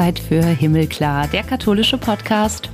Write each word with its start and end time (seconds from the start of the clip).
Zeit 0.00 0.18
für 0.18 0.42
Himmelklar, 0.42 1.28
der 1.28 1.42
katholische 1.42 1.98
Podcast. 1.98 2.70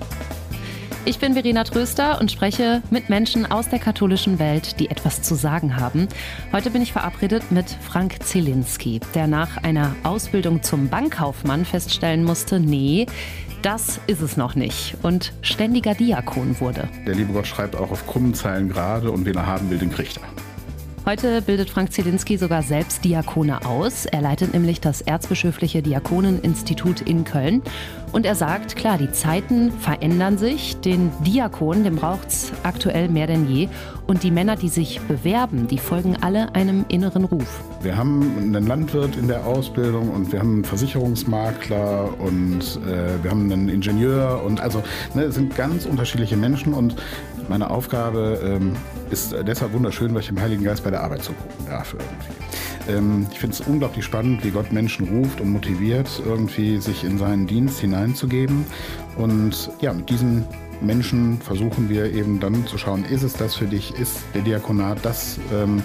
Ich 1.04 1.18
bin 1.18 1.32
Verena 1.32 1.64
Tröster 1.64 2.20
und 2.20 2.30
spreche 2.30 2.82
mit 2.90 3.08
Menschen 3.08 3.50
aus 3.50 3.68
der 3.68 3.80
katholischen 3.80 4.38
Welt, 4.38 4.78
die 4.78 4.90
etwas 4.90 5.22
zu 5.22 5.34
sagen 5.34 5.74
haben. 5.74 6.06
Heute 6.52 6.70
bin 6.70 6.82
ich 6.82 6.92
verabredet 6.92 7.50
mit 7.50 7.68
Frank 7.68 8.22
Zielinski, 8.22 9.00
der 9.16 9.26
nach 9.26 9.56
einer 9.64 9.96
Ausbildung 10.04 10.62
zum 10.62 10.88
Bankkaufmann 10.88 11.64
feststellen 11.64 12.22
musste, 12.22 12.60
nee, 12.60 13.06
das 13.60 13.98
ist 14.06 14.20
es 14.20 14.36
noch 14.36 14.54
nicht 14.54 14.96
und 15.02 15.32
ständiger 15.42 15.94
Diakon 15.94 16.60
wurde. 16.60 16.88
Der 17.08 17.16
liebe 17.16 17.32
Gott 17.32 17.48
schreibt 17.48 17.74
auch 17.74 17.90
auf 17.90 18.06
krummen 18.06 18.34
Zeilen 18.34 18.68
gerade 18.68 19.10
und 19.10 19.26
wen 19.26 19.34
er 19.34 19.46
haben 19.46 19.68
will, 19.68 19.78
den 19.78 19.90
kriegt 19.90 20.18
er. 20.18 20.45
Heute 21.08 21.40
bildet 21.40 21.70
Frank 21.70 21.92
Zielinski 21.92 22.36
sogar 22.36 22.64
selbst 22.64 23.04
Diakone 23.04 23.64
aus. 23.64 24.06
Er 24.06 24.22
leitet 24.22 24.54
nämlich 24.54 24.80
das 24.80 25.02
Erzbischöfliche 25.02 25.80
Diakoneninstitut 25.80 27.00
in 27.00 27.22
Köln. 27.22 27.62
Und 28.10 28.26
er 28.26 28.34
sagt, 28.34 28.74
klar, 28.74 28.98
die 28.98 29.12
Zeiten 29.12 29.70
verändern 29.70 30.36
sich. 30.36 30.78
Den 30.80 31.12
Diakon, 31.24 31.84
den 31.84 31.94
braucht 31.94 32.26
es 32.26 32.50
aktuell 32.64 33.08
mehr 33.08 33.28
denn 33.28 33.48
je. 33.48 33.68
Und 34.08 34.24
die 34.24 34.32
Männer, 34.32 34.56
die 34.56 34.68
sich 34.68 35.00
bewerben, 35.02 35.68
die 35.68 35.78
folgen 35.78 36.16
alle 36.22 36.56
einem 36.56 36.84
inneren 36.88 37.24
Ruf. 37.24 37.60
Wir 37.82 37.96
haben 37.96 38.22
einen 38.38 38.66
Landwirt 38.66 39.16
in 39.16 39.28
der 39.28 39.46
Ausbildung 39.46 40.10
und 40.10 40.32
wir 40.32 40.40
haben 40.40 40.54
einen 40.54 40.64
Versicherungsmakler 40.64 42.18
und 42.18 42.80
äh, 42.84 43.22
wir 43.22 43.30
haben 43.30 43.44
einen 43.52 43.68
Ingenieur 43.68 44.42
und 44.44 44.60
also 44.60 44.82
ne, 45.14 45.24
es 45.24 45.36
sind 45.36 45.54
ganz 45.54 45.86
unterschiedliche 45.86 46.36
Menschen 46.36 46.74
und 46.74 46.96
meine 47.48 47.70
Aufgabe 47.70 48.40
ähm, 48.42 48.72
ist 49.10 49.34
deshalb 49.46 49.72
wunderschön, 49.72 50.12
weil 50.14 50.20
ich 50.20 50.28
dem 50.28 50.40
Heiligen 50.40 50.64
Geist 50.64 50.84
bei 50.84 50.90
der 50.90 51.02
Arbeit 51.02 51.22
zugucken 51.22 51.66
darf 51.66 51.94
irgendwie. 51.94 52.92
Ähm, 52.92 53.26
ich 53.30 53.38
finde 53.38 53.54
es 53.54 53.60
unglaublich 53.60 54.04
spannend, 54.04 54.44
wie 54.44 54.50
Gott 54.50 54.72
Menschen 54.72 55.08
ruft 55.08 55.40
und 55.40 55.50
motiviert, 55.50 56.08
irgendwie 56.24 56.78
sich 56.78 57.04
in 57.04 57.18
seinen 57.18 57.46
Dienst 57.46 57.80
hineinzugeben. 57.80 58.64
Und 59.16 59.70
ja, 59.80 59.92
mit 59.92 60.08
diesen 60.10 60.44
Menschen 60.80 61.40
versuchen 61.40 61.88
wir 61.88 62.12
eben 62.12 62.40
dann 62.40 62.66
zu 62.66 62.78
schauen, 62.78 63.04
ist 63.04 63.22
es 63.22 63.32
das 63.32 63.54
für 63.54 63.66
dich, 63.66 63.94
ist 63.98 64.20
der 64.34 64.42
Diakonat 64.42 64.98
das, 65.02 65.38
ähm, 65.52 65.82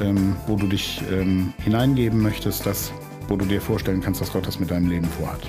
ähm, 0.00 0.36
wo 0.46 0.56
du 0.56 0.66
dich 0.66 1.02
ähm, 1.12 1.52
hineingeben 1.62 2.20
möchtest, 2.20 2.66
das, 2.66 2.92
wo 3.28 3.36
du 3.36 3.44
dir 3.44 3.60
vorstellen 3.60 4.00
kannst, 4.00 4.20
dass 4.20 4.32
Gott 4.32 4.46
das 4.46 4.58
mit 4.58 4.70
deinem 4.70 4.88
Leben 4.88 5.06
vorhat. 5.06 5.40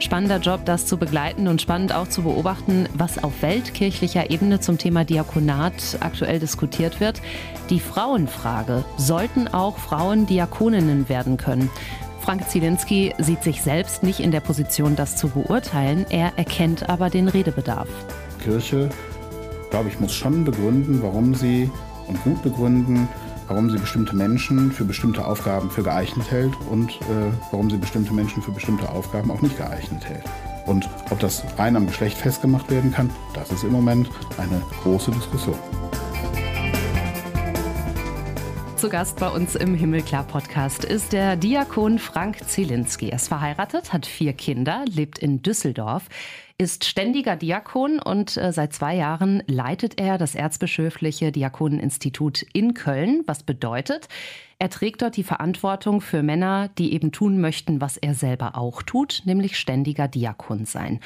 Spannender 0.00 0.38
Job, 0.38 0.60
das 0.64 0.86
zu 0.86 0.96
begleiten 0.96 1.48
und 1.48 1.62
spannend 1.62 1.94
auch 1.94 2.08
zu 2.08 2.22
beobachten, 2.22 2.88
was 2.94 3.22
auf 3.22 3.42
weltkirchlicher 3.42 4.30
Ebene 4.30 4.60
zum 4.60 4.76
Thema 4.76 5.04
Diakonat 5.04 5.98
aktuell 6.00 6.40
diskutiert 6.40 7.00
wird. 7.00 7.22
Die 7.70 7.80
Frauenfrage. 7.80 8.84
Sollten 8.96 9.48
auch 9.48 9.78
Frauen 9.78 10.26
Diakoninnen 10.26 11.08
werden 11.08 11.36
können? 11.36 11.70
Frank 12.20 12.48
Zielinski 12.48 13.14
sieht 13.18 13.42
sich 13.42 13.62
selbst 13.62 14.02
nicht 14.02 14.20
in 14.20 14.30
der 14.30 14.40
Position, 14.40 14.96
das 14.96 15.16
zu 15.16 15.28
beurteilen. 15.28 16.06
Er 16.10 16.32
erkennt 16.36 16.88
aber 16.88 17.10
den 17.10 17.28
Redebedarf. 17.28 17.88
Kirche, 18.42 18.88
glaube 19.70 19.90
ich, 19.90 20.00
muss 20.00 20.12
schon 20.12 20.44
begründen, 20.44 21.02
warum 21.02 21.34
sie 21.34 21.70
und 22.06 22.22
gut 22.24 22.42
begründen, 22.42 23.08
warum 23.48 23.70
sie 23.70 23.78
bestimmte 23.78 24.16
Menschen 24.16 24.72
für 24.72 24.84
bestimmte 24.84 25.24
Aufgaben 25.24 25.70
für 25.70 25.82
geeignet 25.82 26.30
hält 26.30 26.54
und 26.70 26.90
äh, 26.90 27.32
warum 27.50 27.70
sie 27.70 27.76
bestimmte 27.76 28.12
Menschen 28.12 28.42
für 28.42 28.52
bestimmte 28.52 28.88
Aufgaben 28.88 29.30
auch 29.30 29.42
nicht 29.42 29.56
geeignet 29.56 30.04
hält. 30.04 30.24
Und 30.66 30.88
ob 31.10 31.20
das 31.20 31.44
rein 31.58 31.76
am 31.76 31.86
Geschlecht 31.86 32.16
festgemacht 32.16 32.70
werden 32.70 32.92
kann, 32.92 33.10
das 33.34 33.50
ist 33.50 33.64
im 33.64 33.72
Moment 33.72 34.08
eine 34.38 34.62
große 34.82 35.10
Diskussion. 35.10 35.58
Zu 38.84 38.90
Gast 38.90 39.18
bei 39.18 39.30
uns 39.30 39.54
im 39.54 39.74
Himmelklar-Podcast 39.74 40.84
ist 40.84 41.14
der 41.14 41.36
Diakon 41.36 41.98
Frank 41.98 42.46
Zielinski. 42.46 43.08
Er 43.08 43.16
ist 43.16 43.28
verheiratet, 43.28 43.94
hat 43.94 44.04
vier 44.04 44.34
Kinder, 44.34 44.84
lebt 44.86 45.18
in 45.18 45.40
Düsseldorf 45.40 46.10
ist 46.58 46.84
ständiger 46.84 47.34
Diakon 47.34 47.98
und 47.98 48.36
äh, 48.36 48.52
seit 48.52 48.74
zwei 48.74 48.94
Jahren 48.94 49.42
leitet 49.46 49.98
er 49.98 50.18
das 50.18 50.34
Erzbischöfliche 50.34 51.32
Diakoneninstitut 51.32 52.42
in 52.52 52.74
Köln, 52.74 53.22
was 53.26 53.42
bedeutet, 53.42 54.08
er 54.58 54.68
trägt 54.68 55.02
dort 55.02 55.16
die 55.16 55.24
Verantwortung 55.24 56.02
für 56.02 56.22
Männer, 56.22 56.68
die 56.76 56.92
eben 56.92 57.10
tun 57.10 57.40
möchten, 57.40 57.80
was 57.80 57.96
er 57.96 58.14
selber 58.14 58.56
auch 58.56 58.82
tut, 58.82 59.22
nämlich 59.24 59.58
ständiger 59.58 60.08
Diakon 60.08 60.66
sein. 60.66 61.00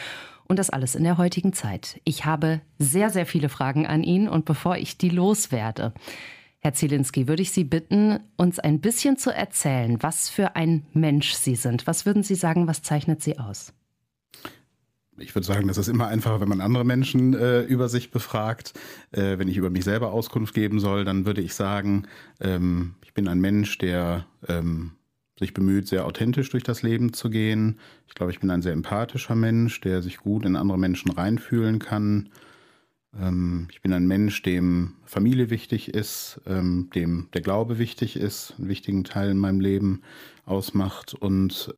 Und 0.48 0.58
das 0.58 0.70
alles 0.70 0.94
in 0.94 1.04
der 1.04 1.16
heutigen 1.16 1.53
Zeit. 1.53 2.00
Ich 2.04 2.24
habe 2.24 2.60
sehr, 2.78 3.08
sehr 3.10 3.24
viele 3.24 3.48
Fragen 3.48 3.86
an 3.86 4.03
ihn 4.03 4.28
und 4.28 4.44
bevor 4.44 4.76
ich 4.76 4.98
die 4.98 5.10
loswerde, 5.10 5.92
Herr 6.68 6.74
Zielinski, 6.74 7.28
würde 7.28 7.40
ich 7.40 7.50
Sie 7.50 7.64
bitten, 7.64 8.20
uns 8.36 8.58
ein 8.58 8.80
bisschen 8.80 9.16
zu 9.16 9.34
erzählen, 9.34 10.02
was 10.02 10.28
für 10.28 10.54
ein 10.54 10.84
Mensch 10.92 11.32
Sie 11.32 11.54
sind. 11.54 11.86
Was 11.86 12.04
würden 12.04 12.22
Sie 12.22 12.34
sagen, 12.34 12.66
was 12.66 12.82
zeichnet 12.82 13.22
Sie 13.22 13.38
aus? 13.38 13.72
ich 15.16 15.34
würde 15.34 15.46
sagen, 15.46 15.66
das 15.66 15.78
ist 15.78 15.88
immer 15.88 16.08
einfacher, 16.08 16.42
wenn 16.42 16.48
man 16.50 16.60
andere 16.60 16.84
Menschen 16.84 17.32
äh, 17.32 17.62
über 17.62 17.88
sich 17.88 18.10
befragt. 18.10 18.74
Äh, 19.12 19.38
wenn 19.38 19.48
ich 19.48 19.56
über 19.56 19.70
mich 19.70 19.82
selber 19.82 20.12
Auskunft 20.12 20.52
geben 20.52 20.78
soll, 20.78 21.06
dann 21.06 21.24
würde 21.24 21.40
ich 21.40 21.54
sagen, 21.54 22.06
ähm, 22.38 22.96
ich 23.02 23.14
bin 23.14 23.28
ein 23.28 23.40
Mensch, 23.40 23.78
der 23.78 24.26
ähm, 24.46 24.92
sich 25.38 25.54
bemüht, 25.54 25.88
sehr 25.88 26.04
authentisch 26.04 26.50
durch 26.50 26.64
das 26.64 26.82
Leben 26.82 27.14
zu 27.14 27.30
gehen. 27.30 27.78
Ich 28.06 28.14
glaube, 28.14 28.30
ich 28.30 28.40
bin 28.40 28.50
ein 28.50 28.60
sehr 28.60 28.74
empathischer 28.74 29.36
Mensch, 29.36 29.80
der 29.80 30.02
sich 30.02 30.18
gut 30.18 30.44
in 30.44 30.54
andere 30.54 30.78
Menschen 30.78 31.10
reinfühlen 31.12 31.78
kann. 31.78 32.28
Ähm, 33.20 33.68
ich 33.70 33.82
bin 33.82 33.92
ein 33.92 34.06
Mensch, 34.06 34.42
dem 34.42 34.94
Familie 35.04 35.50
wichtig 35.50 35.94
ist, 35.94 36.40
ähm, 36.46 36.90
dem 36.94 37.28
der 37.34 37.40
Glaube 37.40 37.78
wichtig 37.78 38.16
ist, 38.16 38.54
einen 38.58 38.68
wichtigen 38.68 39.04
Teil 39.04 39.30
in 39.30 39.38
meinem 39.38 39.60
Leben 39.60 40.02
ausmacht 40.44 41.14
und 41.14 41.74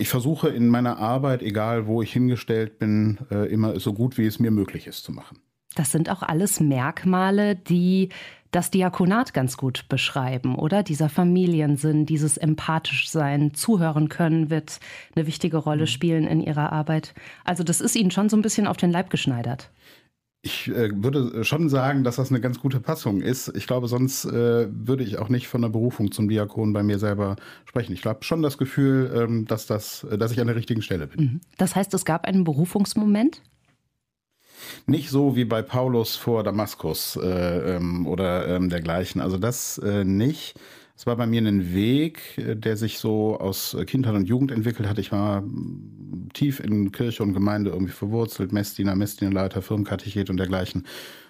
ich 0.00 0.08
versuche 0.08 0.48
in 0.48 0.68
meiner 0.68 0.96
Arbeit, 0.96 1.42
egal 1.42 1.86
wo 1.86 2.00
ich 2.00 2.12
hingestellt 2.12 2.78
bin, 2.78 3.18
äh, 3.30 3.52
immer 3.52 3.78
so 3.80 3.92
gut 3.92 4.16
wie 4.16 4.24
es 4.24 4.38
mir 4.38 4.50
möglich 4.50 4.86
ist 4.86 5.04
zu 5.04 5.12
machen. 5.12 5.38
Das 5.74 5.92
sind 5.92 6.08
auch 6.08 6.22
alles 6.22 6.58
Merkmale, 6.58 7.54
die 7.54 8.08
das 8.50 8.70
Diakonat 8.70 9.32
ganz 9.32 9.56
gut 9.56 9.88
beschreiben, 9.88 10.56
oder? 10.56 10.82
Dieser 10.82 11.08
Familiensinn, 11.08 12.06
dieses 12.06 12.36
empathisch 12.36 13.08
sein, 13.08 13.54
zuhören 13.54 14.08
können, 14.08 14.50
wird 14.50 14.80
eine 15.14 15.26
wichtige 15.26 15.58
Rolle 15.58 15.82
mhm. 15.82 15.88
spielen 15.88 16.26
in 16.26 16.40
Ihrer 16.40 16.72
Arbeit. 16.72 17.14
Also 17.44 17.62
das 17.62 17.80
ist 17.80 17.94
Ihnen 17.94 18.10
schon 18.10 18.28
so 18.28 18.36
ein 18.36 18.42
bisschen 18.42 18.66
auf 18.66 18.76
den 18.76 18.90
Leib 18.90 19.10
geschneidert. 19.10 19.70
Ich 20.42 20.68
äh, 20.68 20.90
würde 20.94 21.44
schon 21.44 21.68
sagen, 21.68 22.02
dass 22.02 22.16
das 22.16 22.30
eine 22.30 22.40
ganz 22.40 22.60
gute 22.60 22.80
Passung 22.80 23.20
ist. 23.20 23.54
Ich 23.54 23.66
glaube, 23.66 23.88
sonst 23.88 24.24
äh, 24.24 24.68
würde 24.70 25.04
ich 25.04 25.18
auch 25.18 25.28
nicht 25.28 25.48
von 25.48 25.60
der 25.60 25.68
Berufung 25.68 26.12
zum 26.12 26.30
Diakon 26.30 26.72
bei 26.72 26.82
mir 26.82 26.98
selber 26.98 27.36
sprechen. 27.66 27.92
Ich 27.92 28.00
glaube 28.00 28.24
schon 28.24 28.40
das 28.40 28.56
Gefühl, 28.56 29.12
ähm, 29.14 29.46
dass, 29.46 29.66
das, 29.66 30.04
äh, 30.04 30.16
dass 30.16 30.32
ich 30.32 30.40
an 30.40 30.46
der 30.46 30.56
richtigen 30.56 30.80
Stelle 30.80 31.06
bin. 31.08 31.20
Mhm. 31.20 31.40
Das 31.58 31.76
heißt, 31.76 31.92
es 31.92 32.06
gab 32.06 32.24
einen 32.24 32.44
Berufungsmoment? 32.44 33.42
Nicht 34.86 35.10
so 35.10 35.36
wie 35.36 35.44
bei 35.44 35.60
Paulus 35.60 36.16
vor 36.16 36.42
Damaskus 36.42 37.16
äh, 37.16 37.76
ähm, 37.76 38.06
oder 38.06 38.48
ähm, 38.48 38.70
dergleichen. 38.70 39.20
Also 39.20 39.36
das 39.36 39.76
äh, 39.78 40.04
nicht. 40.04 40.54
Es 41.00 41.06
war 41.06 41.16
bei 41.16 41.26
mir 41.26 41.40
ein 41.40 41.72
Weg, 41.72 42.36
äh, 42.36 42.54
der 42.54 42.76
sich 42.76 42.98
so 42.98 43.38
aus 43.40 43.74
Kindheit 43.86 44.14
und 44.14 44.28
Jugend 44.28 44.50
entwickelt 44.50 44.86
hat. 44.86 44.98
Ich 44.98 45.12
war 45.12 45.40
mm, 45.40 46.28
tief 46.34 46.60
in 46.60 46.92
Kirche 46.92 47.22
und 47.22 47.32
Gemeinde 47.32 47.70
irgendwie 47.70 47.94
verwurzelt, 47.94 48.52
Messdiener, 48.52 48.94
Messdienerleiter, 48.94 49.62
Firmenkatechet 49.62 50.28
und 50.28 50.36
dergleichen. 50.36 50.86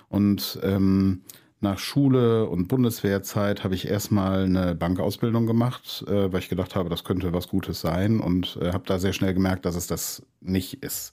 Und 0.08 0.58
ähm, 0.64 1.20
nach 1.60 1.78
Schule 1.78 2.48
und 2.48 2.66
Bundeswehrzeit 2.66 3.62
habe 3.62 3.76
ich 3.76 3.86
erstmal 3.86 4.42
eine 4.42 4.74
Bankausbildung 4.74 5.46
gemacht, 5.46 6.04
äh, 6.08 6.32
weil 6.32 6.40
ich 6.40 6.48
gedacht 6.48 6.74
habe, 6.74 6.88
das 6.88 7.04
könnte 7.04 7.32
was 7.32 7.46
Gutes 7.46 7.80
sein 7.80 8.18
und 8.18 8.58
äh, 8.60 8.72
habe 8.72 8.82
da 8.86 8.98
sehr 8.98 9.12
schnell 9.12 9.34
gemerkt, 9.34 9.66
dass 9.66 9.76
es 9.76 9.86
das 9.86 10.26
nicht 10.40 10.82
ist. 10.82 11.12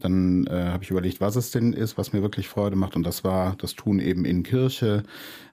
Dann 0.00 0.46
äh, 0.46 0.66
habe 0.66 0.82
ich 0.82 0.90
überlegt, 0.90 1.20
was 1.20 1.36
es 1.36 1.50
denn 1.50 1.72
ist, 1.72 1.96
was 1.96 2.12
mir 2.12 2.22
wirklich 2.22 2.48
Freude 2.48 2.76
macht. 2.76 2.96
Und 2.96 3.04
das 3.04 3.24
war 3.24 3.56
das 3.56 3.74
Tun 3.74 4.00
eben 4.00 4.24
in 4.24 4.42
Kirche 4.42 5.02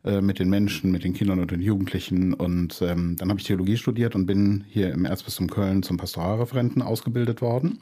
äh, 0.04 0.22
mit 0.22 0.40
den 0.40 0.50
Menschen, 0.50 0.92
mit 0.92 1.04
den 1.04 1.14
Kindern 1.14 1.40
und 1.40 1.52
den 1.52 1.62
Jugendlichen. 1.62 2.34
Und 2.34 2.82
ähm, 2.82 3.16
dann 3.18 3.30
habe 3.30 3.40
ich 3.40 3.46
Theologie 3.46 3.78
studiert 3.78 4.16
und 4.16 4.26
bin 4.26 4.66
hier 4.68 4.92
im 4.92 5.06
Erzbistum 5.06 5.50
Köln 5.50 5.84
zum 5.84 5.98
Pastoralreferenten 5.98 6.82
ausgebildet 6.82 7.42
worden. 7.42 7.80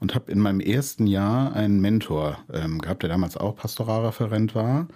Und 0.00 0.14
habe 0.14 0.30
in 0.32 0.40
meinem 0.40 0.60
ersten 0.60 1.06
Jahr 1.06 1.54
einen 1.54 1.80
Mentor 1.80 2.38
ähm, 2.52 2.80
gehabt, 2.80 3.02
der 3.02 3.10
damals 3.10 3.36
auch 3.36 3.54
Pastoralreferent 3.54 4.54
war. 4.54 4.88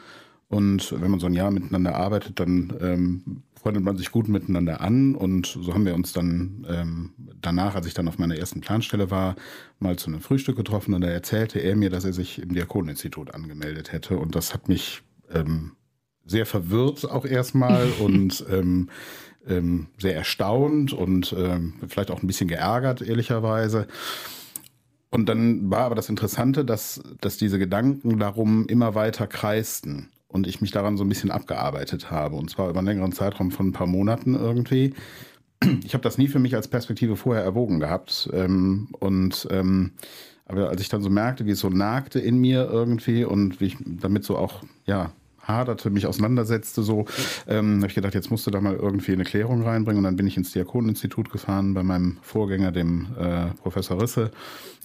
Und 0.48 0.92
wenn 1.00 1.10
man 1.10 1.20
so 1.20 1.26
ein 1.26 1.34
Jahr 1.34 1.50
miteinander 1.50 1.96
arbeitet, 1.96 2.38
dann 2.38 2.72
ähm, 2.80 3.42
freundet 3.60 3.82
man 3.82 3.96
sich 3.96 4.12
gut 4.12 4.28
miteinander 4.28 4.80
an 4.80 5.14
und 5.14 5.46
so 5.46 5.74
haben 5.74 5.86
wir 5.86 5.94
uns 5.94 6.12
dann 6.12 6.66
ähm, 6.68 7.14
danach, 7.40 7.74
als 7.74 7.86
ich 7.86 7.94
dann 7.94 8.08
auf 8.08 8.18
meiner 8.18 8.36
ersten 8.36 8.60
Planstelle 8.60 9.10
war, 9.10 9.36
mal 9.78 9.96
zu 9.96 10.08
einem 10.08 10.20
Frühstück 10.20 10.56
getroffen 10.56 10.94
und 10.94 11.00
da 11.00 11.08
erzählte 11.08 11.58
er 11.58 11.74
mir, 11.76 11.90
dass 11.90 12.04
er 12.04 12.12
sich 12.12 12.40
im 12.40 12.54
Diakoneninstitut 12.54 13.34
angemeldet 13.34 13.92
hätte 13.92 14.18
und 14.18 14.34
das 14.34 14.54
hat 14.54 14.68
mich 14.68 15.02
ähm, 15.32 15.72
sehr 16.24 16.46
verwirrt 16.46 17.10
auch 17.10 17.24
erstmal 17.24 17.88
und 18.00 18.44
ähm, 18.50 18.90
ähm, 19.46 19.88
sehr 19.98 20.14
erstaunt 20.14 20.92
und 20.92 21.34
ähm, 21.36 21.74
vielleicht 21.88 22.10
auch 22.10 22.22
ein 22.22 22.26
bisschen 22.26 22.48
geärgert, 22.48 23.00
ehrlicherweise. 23.00 23.86
Und 25.10 25.28
dann 25.28 25.70
war 25.70 25.84
aber 25.84 25.94
das 25.94 26.08
Interessante, 26.08 26.64
dass, 26.64 27.00
dass 27.20 27.36
diese 27.36 27.58
Gedanken 27.58 28.18
darum 28.18 28.66
immer 28.66 28.94
weiter 28.94 29.26
kreisten 29.26 30.10
und 30.36 30.46
ich 30.46 30.60
mich 30.60 30.70
daran 30.70 30.96
so 30.96 31.04
ein 31.04 31.08
bisschen 31.08 31.32
abgearbeitet 31.32 32.10
habe. 32.10 32.36
Und 32.36 32.50
zwar 32.50 32.70
über 32.70 32.78
einen 32.78 32.86
längeren 32.86 33.12
Zeitraum 33.12 33.50
von 33.50 33.68
ein 33.68 33.72
paar 33.72 33.88
Monaten 33.88 34.34
irgendwie. 34.34 34.94
ich 35.84 35.94
habe 35.94 36.02
das 36.02 36.18
nie 36.18 36.28
für 36.28 36.38
mich 36.38 36.54
als 36.54 36.68
Perspektive 36.68 37.16
vorher 37.16 37.42
erwogen 37.42 37.80
gehabt. 37.80 38.30
Ähm, 38.32 38.88
und 39.00 39.48
ähm, 39.50 39.92
aber 40.46 40.68
als 40.68 40.80
ich 40.80 40.88
dann 40.88 41.02
so 41.02 41.10
merkte, 41.10 41.44
wie 41.46 41.50
es 41.50 41.60
so 41.60 41.70
nagte 41.70 42.20
in 42.20 42.38
mir 42.38 42.68
irgendwie 42.70 43.24
und 43.24 43.60
wie 43.60 43.66
ich 43.66 43.76
damit 43.84 44.24
so 44.24 44.36
auch, 44.36 44.62
ja, 44.84 45.10
haderte, 45.42 45.90
mich 45.90 46.06
auseinandersetzte, 46.06 46.82
so, 46.82 47.06
ähm, 47.46 47.78
habe 47.78 47.88
ich 47.88 47.94
gedacht, 47.94 48.14
jetzt 48.14 48.30
musst 48.30 48.46
du 48.46 48.50
da 48.50 48.60
mal 48.60 48.74
irgendwie 48.74 49.12
eine 49.12 49.24
Klärung 49.24 49.62
reinbringen. 49.62 49.98
Und 49.98 50.04
dann 50.04 50.16
bin 50.16 50.26
ich 50.26 50.36
ins 50.36 50.52
Diakoneninstitut 50.52 51.30
gefahren 51.30 51.74
bei 51.74 51.82
meinem 51.82 52.18
Vorgänger, 52.22 52.72
dem 52.72 53.08
äh, 53.18 53.46
Professor 53.62 54.00
Risse, 54.00 54.30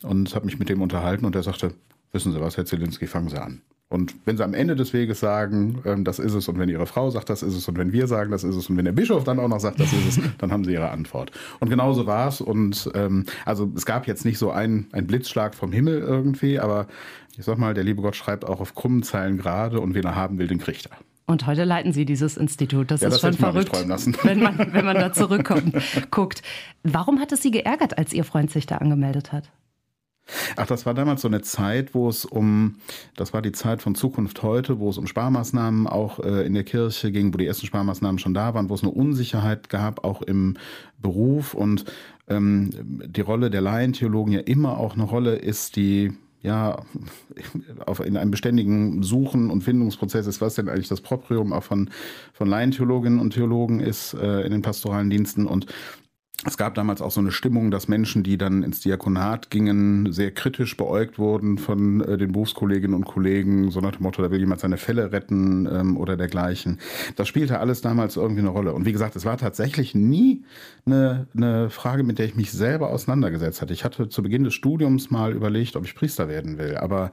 und 0.03 0.33
habe 0.33 0.45
mich 0.45 0.59
mit 0.59 0.69
dem 0.69 0.81
unterhalten 0.81 1.25
und 1.25 1.35
der 1.35 1.43
sagte, 1.43 1.73
wissen 2.11 2.31
Sie 2.31 2.41
was, 2.41 2.57
Herr 2.57 2.65
Zielinski, 2.65 3.07
fangen 3.07 3.29
Sie 3.29 3.41
an. 3.41 3.61
Und 3.91 4.15
wenn 4.23 4.37
sie 4.37 4.43
am 4.45 4.53
Ende 4.53 4.77
des 4.77 4.93
Weges 4.93 5.19
sagen, 5.19 5.81
ähm, 5.83 6.05
das 6.05 6.17
ist 6.17 6.33
es, 6.33 6.47
und 6.47 6.57
wenn 6.57 6.69
ihre 6.69 6.85
Frau 6.85 7.09
sagt, 7.09 7.29
das 7.29 7.43
ist 7.43 7.55
es, 7.55 7.67
und 7.67 7.77
wenn 7.77 7.91
wir 7.91 8.07
sagen, 8.07 8.31
das 8.31 8.45
ist 8.45 8.55
es, 8.55 8.69
und 8.69 8.77
wenn 8.77 8.85
der 8.85 8.93
Bischof 8.93 9.25
dann 9.25 9.37
auch 9.37 9.49
noch 9.49 9.59
sagt, 9.59 9.81
das 9.81 9.91
ist 9.91 10.17
es, 10.17 10.23
dann 10.37 10.49
haben 10.53 10.63
sie 10.63 10.71
ihre 10.71 10.91
Antwort. 10.91 11.31
Und 11.59 11.69
genauso 11.69 12.05
war 12.05 12.29
es. 12.29 12.39
Und 12.39 12.89
ähm, 12.95 13.25
also 13.43 13.69
es 13.75 13.85
gab 13.85 14.07
jetzt 14.07 14.23
nicht 14.23 14.37
so 14.37 14.49
einen, 14.49 14.87
einen 14.93 15.07
Blitzschlag 15.07 15.55
vom 15.55 15.73
Himmel 15.73 15.99
irgendwie, 15.99 16.57
aber 16.57 16.87
ich 17.37 17.43
sag 17.43 17.57
mal, 17.57 17.73
der 17.73 17.83
liebe 17.83 18.01
Gott 18.01 18.15
schreibt 18.15 18.45
auch 18.45 18.61
auf 18.61 18.75
krummen 18.75 19.03
Zeilen 19.03 19.37
gerade 19.37 19.81
und 19.81 19.93
wen 19.93 20.05
er 20.05 20.15
haben 20.15 20.39
will, 20.39 20.47
den 20.47 20.59
kriegt 20.59 20.85
er. 20.85 20.97
Und 21.25 21.45
heute 21.45 21.65
leiten 21.65 21.91
Sie 21.91 22.05
dieses 22.05 22.37
Institut. 22.37 22.91
Das 22.91 23.01
ja, 23.01 23.09
ist 23.09 23.15
das 23.15 23.21
schon 23.21 23.33
verrückt, 23.33 23.73
wenn 24.23 24.39
man, 24.39 24.73
wenn 24.73 24.85
man 24.85 24.95
da 24.95 25.11
zurückkommt, 25.11 25.75
guckt. 26.11 26.43
Warum 26.83 27.19
hat 27.19 27.33
es 27.33 27.41
Sie 27.41 27.51
geärgert, 27.51 27.97
als 27.97 28.13
Ihr 28.13 28.23
Freund 28.23 28.51
sich 28.51 28.67
da 28.67 28.77
angemeldet 28.77 29.33
hat? 29.33 29.49
Ach, 30.55 30.67
das 30.67 30.85
war 30.85 30.93
damals 30.93 31.21
so 31.21 31.27
eine 31.27 31.41
Zeit, 31.41 31.93
wo 31.93 32.07
es 32.09 32.25
um, 32.25 32.75
das 33.15 33.33
war 33.33 33.41
die 33.41 33.51
Zeit 33.51 33.81
von 33.81 33.95
Zukunft 33.95 34.43
heute, 34.43 34.79
wo 34.79 34.89
es 34.89 34.97
um 34.97 35.07
Sparmaßnahmen 35.07 35.87
auch 35.87 36.19
äh, 36.19 36.45
in 36.45 36.53
der 36.53 36.63
Kirche 36.63 37.11
ging, 37.11 37.33
wo 37.33 37.37
die 37.37 37.45
ersten 37.45 37.65
Sparmaßnahmen 37.65 38.19
schon 38.19 38.33
da 38.33 38.53
waren, 38.53 38.69
wo 38.69 38.73
es 38.73 38.83
eine 38.83 38.91
Unsicherheit 38.91 39.69
gab, 39.69 40.03
auch 40.03 40.21
im 40.21 40.57
Beruf 40.99 41.53
und 41.53 41.85
ähm, 42.27 42.69
die 42.73 43.21
Rolle 43.21 43.49
der 43.49 43.61
Laientheologen 43.61 44.33
ja 44.33 44.39
immer 44.39 44.77
auch 44.77 44.93
eine 44.93 45.03
Rolle 45.03 45.35
ist, 45.35 45.75
die 45.75 46.13
ja, 46.43 46.81
auf, 47.85 47.99
in 47.99 48.17
einem 48.17 48.31
beständigen 48.31 49.03
Suchen 49.03 49.51
und 49.51 49.63
Findungsprozess 49.63 50.25
ist, 50.25 50.41
was 50.41 50.55
denn 50.55 50.69
eigentlich 50.69 50.87
das 50.87 51.01
Proprium 51.01 51.53
auch 51.53 51.63
von, 51.63 51.91
von 52.33 52.47
Laientheologinnen 52.47 53.19
und 53.19 53.33
Theologen 53.33 53.79
ist 53.79 54.15
äh, 54.15 54.41
in 54.41 54.51
den 54.51 54.63
pastoralen 54.63 55.11
Diensten. 55.11 55.45
Und 55.45 55.67
es 56.45 56.57
gab 56.57 56.73
damals 56.73 57.01
auch 57.01 57.11
so 57.11 57.19
eine 57.19 57.31
Stimmung, 57.31 57.69
dass 57.69 57.87
Menschen, 57.87 58.23
die 58.23 58.37
dann 58.37 58.63
ins 58.63 58.79
Diakonat 58.79 59.51
gingen, 59.51 60.11
sehr 60.11 60.31
kritisch 60.31 60.75
beäugt 60.75 61.19
wurden 61.19 61.59
von 61.59 62.01
äh, 62.01 62.17
den 62.17 62.31
Berufskolleginnen 62.31 62.95
und 62.95 63.05
Kollegen, 63.05 63.69
so 63.69 63.79
nach 63.79 63.91
dem 63.91 64.03
Motto, 64.03 64.23
da 64.23 64.31
will 64.31 64.39
jemand 64.39 64.61
seine 64.61 64.77
Fälle 64.77 65.11
retten 65.11 65.67
ähm, 65.71 65.97
oder 65.97 66.17
dergleichen. 66.17 66.79
Das 67.15 67.27
spielte 67.27 67.59
alles 67.59 67.81
damals 67.81 68.15
irgendwie 68.15 68.41
eine 68.41 68.49
Rolle. 68.49 68.73
Und 68.73 68.85
wie 68.85 68.91
gesagt, 68.91 69.15
es 69.15 69.25
war 69.25 69.37
tatsächlich 69.37 69.93
nie 69.93 70.43
eine, 70.85 71.27
eine 71.35 71.69
Frage, 71.69 72.03
mit 72.03 72.17
der 72.17 72.25
ich 72.25 72.35
mich 72.35 72.51
selber 72.51 72.89
auseinandergesetzt 72.89 73.61
hatte. 73.61 73.73
Ich 73.73 73.83
hatte 73.83 74.09
zu 74.09 74.23
Beginn 74.23 74.43
des 74.43 74.55
Studiums 74.55 75.11
mal 75.11 75.33
überlegt, 75.33 75.75
ob 75.75 75.85
ich 75.85 75.93
Priester 75.93 76.27
werden 76.27 76.57
will, 76.57 76.75
aber 76.75 77.11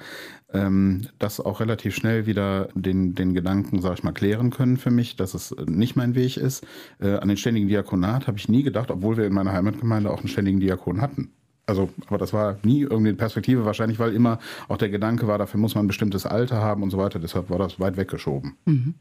ähm, 0.54 1.02
das 1.18 1.40
auch 1.40 1.60
relativ 1.60 1.94
schnell 1.94 2.24
wieder 2.24 2.68
den, 2.74 3.14
den 3.14 3.34
Gedanken, 3.34 3.82
sag 3.82 3.98
ich 3.98 4.02
mal, 4.02 4.12
klären 4.12 4.50
können 4.50 4.78
für 4.78 4.90
mich, 4.90 5.16
dass 5.16 5.34
es 5.34 5.54
nicht 5.66 5.94
mein 5.96 6.14
Weg 6.14 6.38
ist. 6.38 6.66
Äh, 7.00 7.16
an 7.16 7.28
den 7.28 7.36
ständigen 7.36 7.68
Diakonat 7.68 8.26
habe 8.26 8.38
ich 8.38 8.48
nie 8.48 8.62
gedacht, 8.62 8.90
obwohl 8.90 9.17
wir 9.18 9.26
in 9.26 9.34
meiner 9.34 9.52
Heimatgemeinde 9.52 10.10
auch 10.10 10.20
einen 10.20 10.28
ständigen 10.28 10.60
Diakon 10.60 11.00
hatten. 11.00 11.32
Also, 11.66 11.90
aber 12.06 12.16
das 12.16 12.32
war 12.32 12.56
nie 12.62 12.80
irgendwie 12.80 13.10
eine 13.10 13.18
Perspektive, 13.18 13.66
wahrscheinlich, 13.66 13.98
weil 13.98 14.14
immer 14.14 14.38
auch 14.68 14.78
der 14.78 14.88
Gedanke 14.88 15.28
war, 15.28 15.36
dafür 15.36 15.60
muss 15.60 15.74
man 15.74 15.84
ein 15.84 15.88
bestimmtes 15.88 16.24
Alter 16.24 16.62
haben 16.62 16.82
und 16.82 16.88
so 16.88 16.96
weiter. 16.96 17.18
Deshalb 17.18 17.50
war 17.50 17.58
das 17.58 17.78
weit 17.78 17.98
weggeschoben. 17.98 18.56
Mhm. 18.64 18.94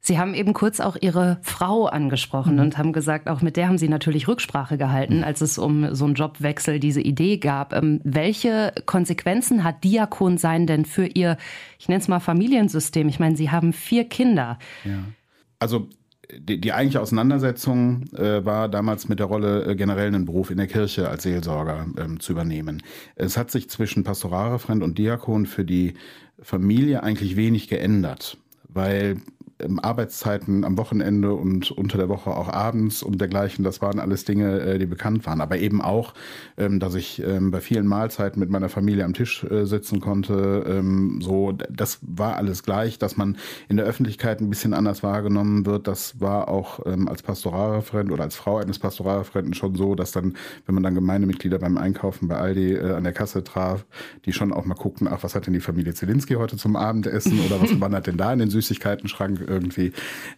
Sie 0.00 0.18
haben 0.18 0.34
eben 0.34 0.54
kurz 0.54 0.80
auch 0.80 0.96
Ihre 1.00 1.38
Frau 1.42 1.86
angesprochen 1.86 2.54
mhm. 2.54 2.60
und 2.60 2.78
haben 2.78 2.92
gesagt, 2.92 3.28
auch 3.28 3.42
mit 3.42 3.56
der 3.56 3.68
haben 3.68 3.78
Sie 3.78 3.88
natürlich 3.88 4.26
Rücksprache 4.26 4.78
gehalten, 4.78 5.22
als 5.22 5.40
es 5.40 5.58
um 5.58 5.94
so 5.94 6.06
einen 6.06 6.14
Jobwechsel 6.14 6.80
diese 6.80 7.00
Idee 7.00 7.36
gab. 7.38 7.72
Ähm, 7.72 8.00
welche 8.04 8.72
Konsequenzen 8.86 9.64
hat 9.64 9.84
Diakon 9.84 10.38
sein 10.38 10.66
denn 10.66 10.84
für 10.84 11.06
Ihr, 11.06 11.36
ich 11.78 11.88
nenne 11.88 12.00
es 12.00 12.08
mal 12.08 12.20
Familiensystem? 12.20 13.08
Ich 13.08 13.20
meine, 13.20 13.36
Sie 13.36 13.50
haben 13.50 13.72
vier 13.72 14.04
Kinder. 14.04 14.58
Ja. 14.84 15.04
Also 15.58 15.88
die, 16.36 16.60
die 16.60 16.72
eigentliche 16.72 17.00
Auseinandersetzung 17.00 18.04
äh, 18.14 18.44
war 18.44 18.68
damals 18.68 19.08
mit 19.08 19.18
der 19.18 19.26
Rolle, 19.26 19.64
äh, 19.64 19.74
generell 19.76 20.08
einen 20.08 20.26
Beruf 20.26 20.50
in 20.50 20.58
der 20.58 20.66
Kirche 20.66 21.08
als 21.08 21.22
Seelsorger 21.22 21.86
ähm, 21.98 22.20
zu 22.20 22.32
übernehmen. 22.32 22.82
Es 23.16 23.36
hat 23.36 23.50
sich 23.50 23.70
zwischen 23.70 24.04
Pastoralreferent 24.04 24.82
und 24.82 24.98
Diakon 24.98 25.46
für 25.46 25.64
die 25.64 25.94
Familie 26.40 27.02
eigentlich 27.02 27.36
wenig 27.36 27.68
geändert, 27.68 28.36
weil 28.68 29.16
Arbeitszeiten 29.82 30.64
am 30.64 30.78
Wochenende 30.78 31.32
und 31.32 31.70
unter 31.70 31.98
der 31.98 32.08
Woche 32.08 32.30
auch 32.30 32.48
abends 32.48 33.02
und 33.02 33.20
dergleichen, 33.20 33.64
das 33.64 33.82
waren 33.82 33.98
alles 33.98 34.24
Dinge, 34.24 34.60
äh, 34.60 34.78
die 34.78 34.86
bekannt 34.86 35.26
waren. 35.26 35.40
Aber 35.40 35.58
eben 35.58 35.80
auch, 35.80 36.14
ähm, 36.56 36.80
dass 36.80 36.94
ich 36.94 37.22
ähm, 37.22 37.50
bei 37.50 37.60
vielen 37.60 37.86
Mahlzeiten 37.86 38.40
mit 38.40 38.50
meiner 38.50 38.68
Familie 38.68 39.04
am 39.04 39.14
Tisch 39.14 39.44
äh, 39.44 39.64
sitzen 39.64 40.00
konnte. 40.00 40.64
Ähm, 40.66 41.20
so, 41.20 41.52
das 41.52 41.98
war 42.02 42.36
alles 42.36 42.62
gleich, 42.62 42.98
dass 42.98 43.16
man 43.16 43.36
in 43.68 43.76
der 43.76 43.86
Öffentlichkeit 43.86 44.40
ein 44.40 44.50
bisschen 44.50 44.74
anders 44.74 45.02
wahrgenommen 45.02 45.66
wird. 45.66 45.86
Das 45.88 46.20
war 46.20 46.48
auch 46.48 46.80
als 46.86 47.22
Pastoralreferent 47.22 48.10
oder 48.10 48.24
als 48.24 48.36
Frau 48.36 48.58
eines 48.58 48.78
Pastoralreferenten 48.78 49.54
schon 49.54 49.74
so, 49.74 49.94
dass 49.94 50.12
dann, 50.12 50.34
wenn 50.66 50.74
man 50.74 50.82
dann 50.82 50.94
Gemeindemitglieder 50.94 51.58
beim 51.58 51.76
Einkaufen 51.76 52.28
bei 52.28 52.36
Aldi 52.36 52.74
äh, 52.74 52.92
an 52.94 53.04
der 53.04 53.12
Kasse 53.12 53.44
traf, 53.44 53.84
die 54.24 54.32
schon 54.32 54.52
auch 54.52 54.64
mal 54.64 54.74
guckten, 54.74 55.08
ach, 55.08 55.22
was 55.22 55.34
hat 55.34 55.46
denn 55.46 55.54
die 55.54 55.60
Familie 55.60 55.94
Zielinski 55.94 56.34
heute 56.34 56.56
zum 56.56 56.76
Abendessen 56.76 57.38
oder 57.40 57.60
was 57.60 57.80
wandert 57.80 58.06
denn 58.06 58.16
da 58.16 58.32
in 58.32 58.38
den 58.38 58.50
Süßigkeiten-Schrank 58.50 59.47
irgendwie. 59.48 59.92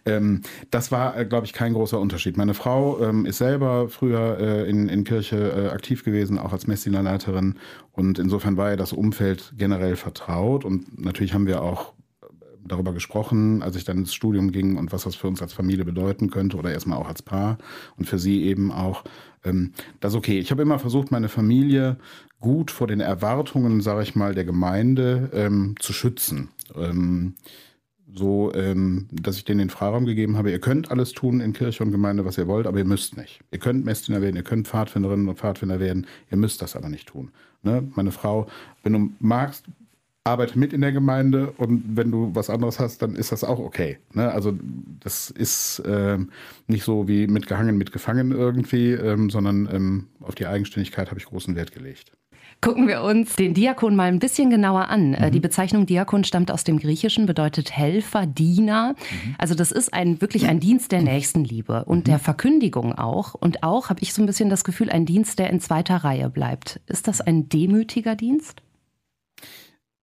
Ähm, 0.05 0.41
das 0.71 0.91
war, 0.91 1.17
äh, 1.17 1.25
glaube 1.25 1.45
ich, 1.45 1.53
kein 1.53 1.73
großer 1.73 1.99
Unterschied. 1.99 2.37
Meine 2.37 2.53
Frau 2.53 2.99
ähm, 3.01 3.25
ist 3.25 3.37
selber 3.37 3.89
früher 3.89 4.37
äh, 4.39 4.69
in, 4.69 4.89
in 4.89 5.03
Kirche 5.03 5.37
äh, 5.37 5.67
aktiv 5.69 6.03
gewesen, 6.03 6.37
auch 6.37 6.53
als 6.53 6.67
Messdienerleiterin. 6.67 7.55
Und 7.91 8.19
insofern 8.19 8.57
war 8.57 8.71
ihr 8.71 8.77
das 8.77 8.93
Umfeld 8.93 9.53
generell 9.57 9.95
vertraut. 9.95 10.65
Und 10.65 11.03
natürlich 11.03 11.33
haben 11.33 11.47
wir 11.47 11.61
auch 11.61 11.93
äh, 12.21 12.25
darüber 12.65 12.93
gesprochen, 12.93 13.61
als 13.61 13.75
ich 13.75 13.83
dann 13.83 13.97
ins 13.97 14.13
Studium 14.13 14.51
ging 14.51 14.77
und 14.77 14.91
was 14.91 15.03
das 15.03 15.15
für 15.15 15.27
uns 15.27 15.41
als 15.41 15.53
Familie 15.53 15.85
bedeuten 15.85 16.29
könnte 16.29 16.57
oder 16.57 16.71
erstmal 16.71 16.97
auch 16.97 17.07
als 17.07 17.21
Paar 17.21 17.57
und 17.97 18.05
für 18.05 18.19
sie 18.19 18.43
eben 18.43 18.71
auch. 18.71 19.03
Ähm, 19.43 19.73
das 19.99 20.15
okay. 20.15 20.39
Ich 20.39 20.51
habe 20.51 20.61
immer 20.61 20.79
versucht, 20.79 21.11
meine 21.11 21.29
Familie 21.29 21.97
gut 22.41 22.71
vor 22.71 22.87
den 22.87 22.99
Erwartungen, 22.99 23.81
sage 23.81 24.03
ich 24.03 24.15
mal, 24.15 24.33
der 24.33 24.43
Gemeinde 24.43 25.29
ähm, 25.33 25.75
zu 25.79 25.93
schützen. 25.93 26.49
Ähm, 26.75 27.35
so, 28.13 28.53
ähm, 28.53 29.07
dass 29.11 29.37
ich 29.37 29.45
denen 29.45 29.59
den 29.59 29.69
Freiraum 29.69 30.05
gegeben 30.05 30.37
habe, 30.37 30.51
ihr 30.51 30.59
könnt 30.59 30.91
alles 30.91 31.13
tun 31.13 31.39
in 31.39 31.53
Kirche 31.53 31.83
und 31.83 31.91
Gemeinde, 31.91 32.25
was 32.25 32.37
ihr 32.37 32.47
wollt, 32.47 32.67
aber 32.67 32.77
ihr 32.77 32.85
müsst 32.85 33.17
nicht. 33.17 33.39
Ihr 33.51 33.59
könnt 33.59 33.85
Messdiener 33.85 34.21
werden, 34.21 34.35
ihr 34.35 34.43
könnt 34.43 34.67
Pfadfinderinnen 34.67 35.29
und 35.29 35.37
Pfadfinder 35.37 35.79
werden, 35.79 36.07
ihr 36.29 36.37
müsst 36.37 36.61
das 36.61 36.75
aber 36.75 36.89
nicht 36.89 37.07
tun. 37.07 37.31
Ne? 37.63 37.87
Meine 37.95 38.11
Frau, 38.11 38.47
wenn 38.83 38.93
du 38.93 39.09
magst, 39.19 39.65
arbeite 40.23 40.59
mit 40.59 40.71
in 40.71 40.81
der 40.81 40.91
Gemeinde 40.91 41.51
und 41.57 41.83
wenn 41.95 42.11
du 42.11 42.29
was 42.35 42.49
anderes 42.49 42.79
hast, 42.79 43.01
dann 43.01 43.15
ist 43.15 43.31
das 43.31 43.43
auch 43.43 43.59
okay. 43.59 43.97
Ne? 44.13 44.31
Also 44.31 44.53
das 44.99 45.31
ist 45.31 45.81
ähm, 45.85 46.29
nicht 46.67 46.83
so 46.83 47.07
wie 47.07 47.27
mitgehangen, 47.27 47.77
mitgefangen 47.77 48.31
irgendwie, 48.31 48.91
ähm, 48.91 49.29
sondern 49.29 49.67
ähm, 49.71 50.07
auf 50.19 50.35
die 50.35 50.45
Eigenständigkeit 50.45 51.09
habe 51.09 51.19
ich 51.19 51.25
großen 51.25 51.55
Wert 51.55 51.71
gelegt. 51.71 52.11
Gucken 52.61 52.87
wir 52.87 53.01
uns 53.01 53.35
den 53.35 53.55
Diakon 53.55 53.95
mal 53.95 54.07
ein 54.07 54.19
bisschen 54.19 54.51
genauer 54.51 54.89
an. 54.89 55.15
Äh, 55.15 55.27
mhm. 55.27 55.31
Die 55.31 55.39
Bezeichnung 55.39 55.87
Diakon 55.87 56.23
stammt 56.23 56.51
aus 56.51 56.63
dem 56.63 56.77
Griechischen, 56.77 57.25
bedeutet 57.25 57.71
Helfer, 57.71 58.27
Diener. 58.27 58.93
Mhm. 58.93 59.35
Also 59.39 59.55
das 59.55 59.71
ist 59.71 59.91
ein 59.95 60.21
wirklich 60.21 60.47
ein 60.47 60.59
Dienst 60.59 60.91
der 60.91 61.01
Nächstenliebe 61.01 61.85
und 61.85 61.99
mhm. 61.99 62.03
der 62.03 62.19
Verkündigung 62.19 62.93
auch. 62.93 63.33
Und 63.33 63.63
auch 63.63 63.89
habe 63.89 64.01
ich 64.03 64.13
so 64.13 64.21
ein 64.21 64.27
bisschen 64.27 64.51
das 64.51 64.63
Gefühl, 64.63 64.91
ein 64.91 65.07
Dienst, 65.07 65.39
der 65.39 65.49
in 65.49 65.59
zweiter 65.59 65.97
Reihe 65.97 66.29
bleibt. 66.29 66.79
Ist 66.85 67.07
das 67.07 67.19
ein 67.19 67.49
demütiger 67.49 68.15
Dienst? 68.15 68.61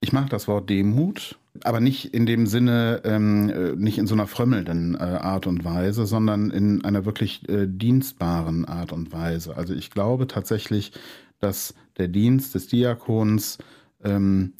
Ich 0.01 0.13
mag 0.13 0.29
das 0.29 0.49
Wort 0.49 0.69
Demut, 0.69 1.39
aber 1.63 1.79
nicht 1.79 2.13
in 2.13 2.27
dem 2.27 2.47
Sinne, 2.47 3.03
ähm, 3.05 3.51
äh, 3.51 3.77
nicht 3.77 3.99
in 3.99 4.09
so 4.09 4.15
einer 4.15 4.27
frömmelnden 4.27 4.97
äh, 4.97 4.99
Art 4.99 5.47
und 5.47 5.65
Weise, 5.65 6.07
sondern 6.07 6.51
in 6.51 6.85
einer 6.85 7.05
wirklich 7.05 7.49
äh, 7.49 7.67
dienstbaren 7.69 8.65
Art 8.65 8.93
und 8.93 9.13
Weise. 9.13 9.57
Also 9.57 9.75
ich 9.75 9.91
glaube 9.91 10.27
tatsächlich, 10.27 10.93
dass 11.41 11.75
der 11.99 12.09
Dienst 12.09 12.55
des 12.55 12.69
Diakons 12.69 13.59
ähm, 14.05 14.55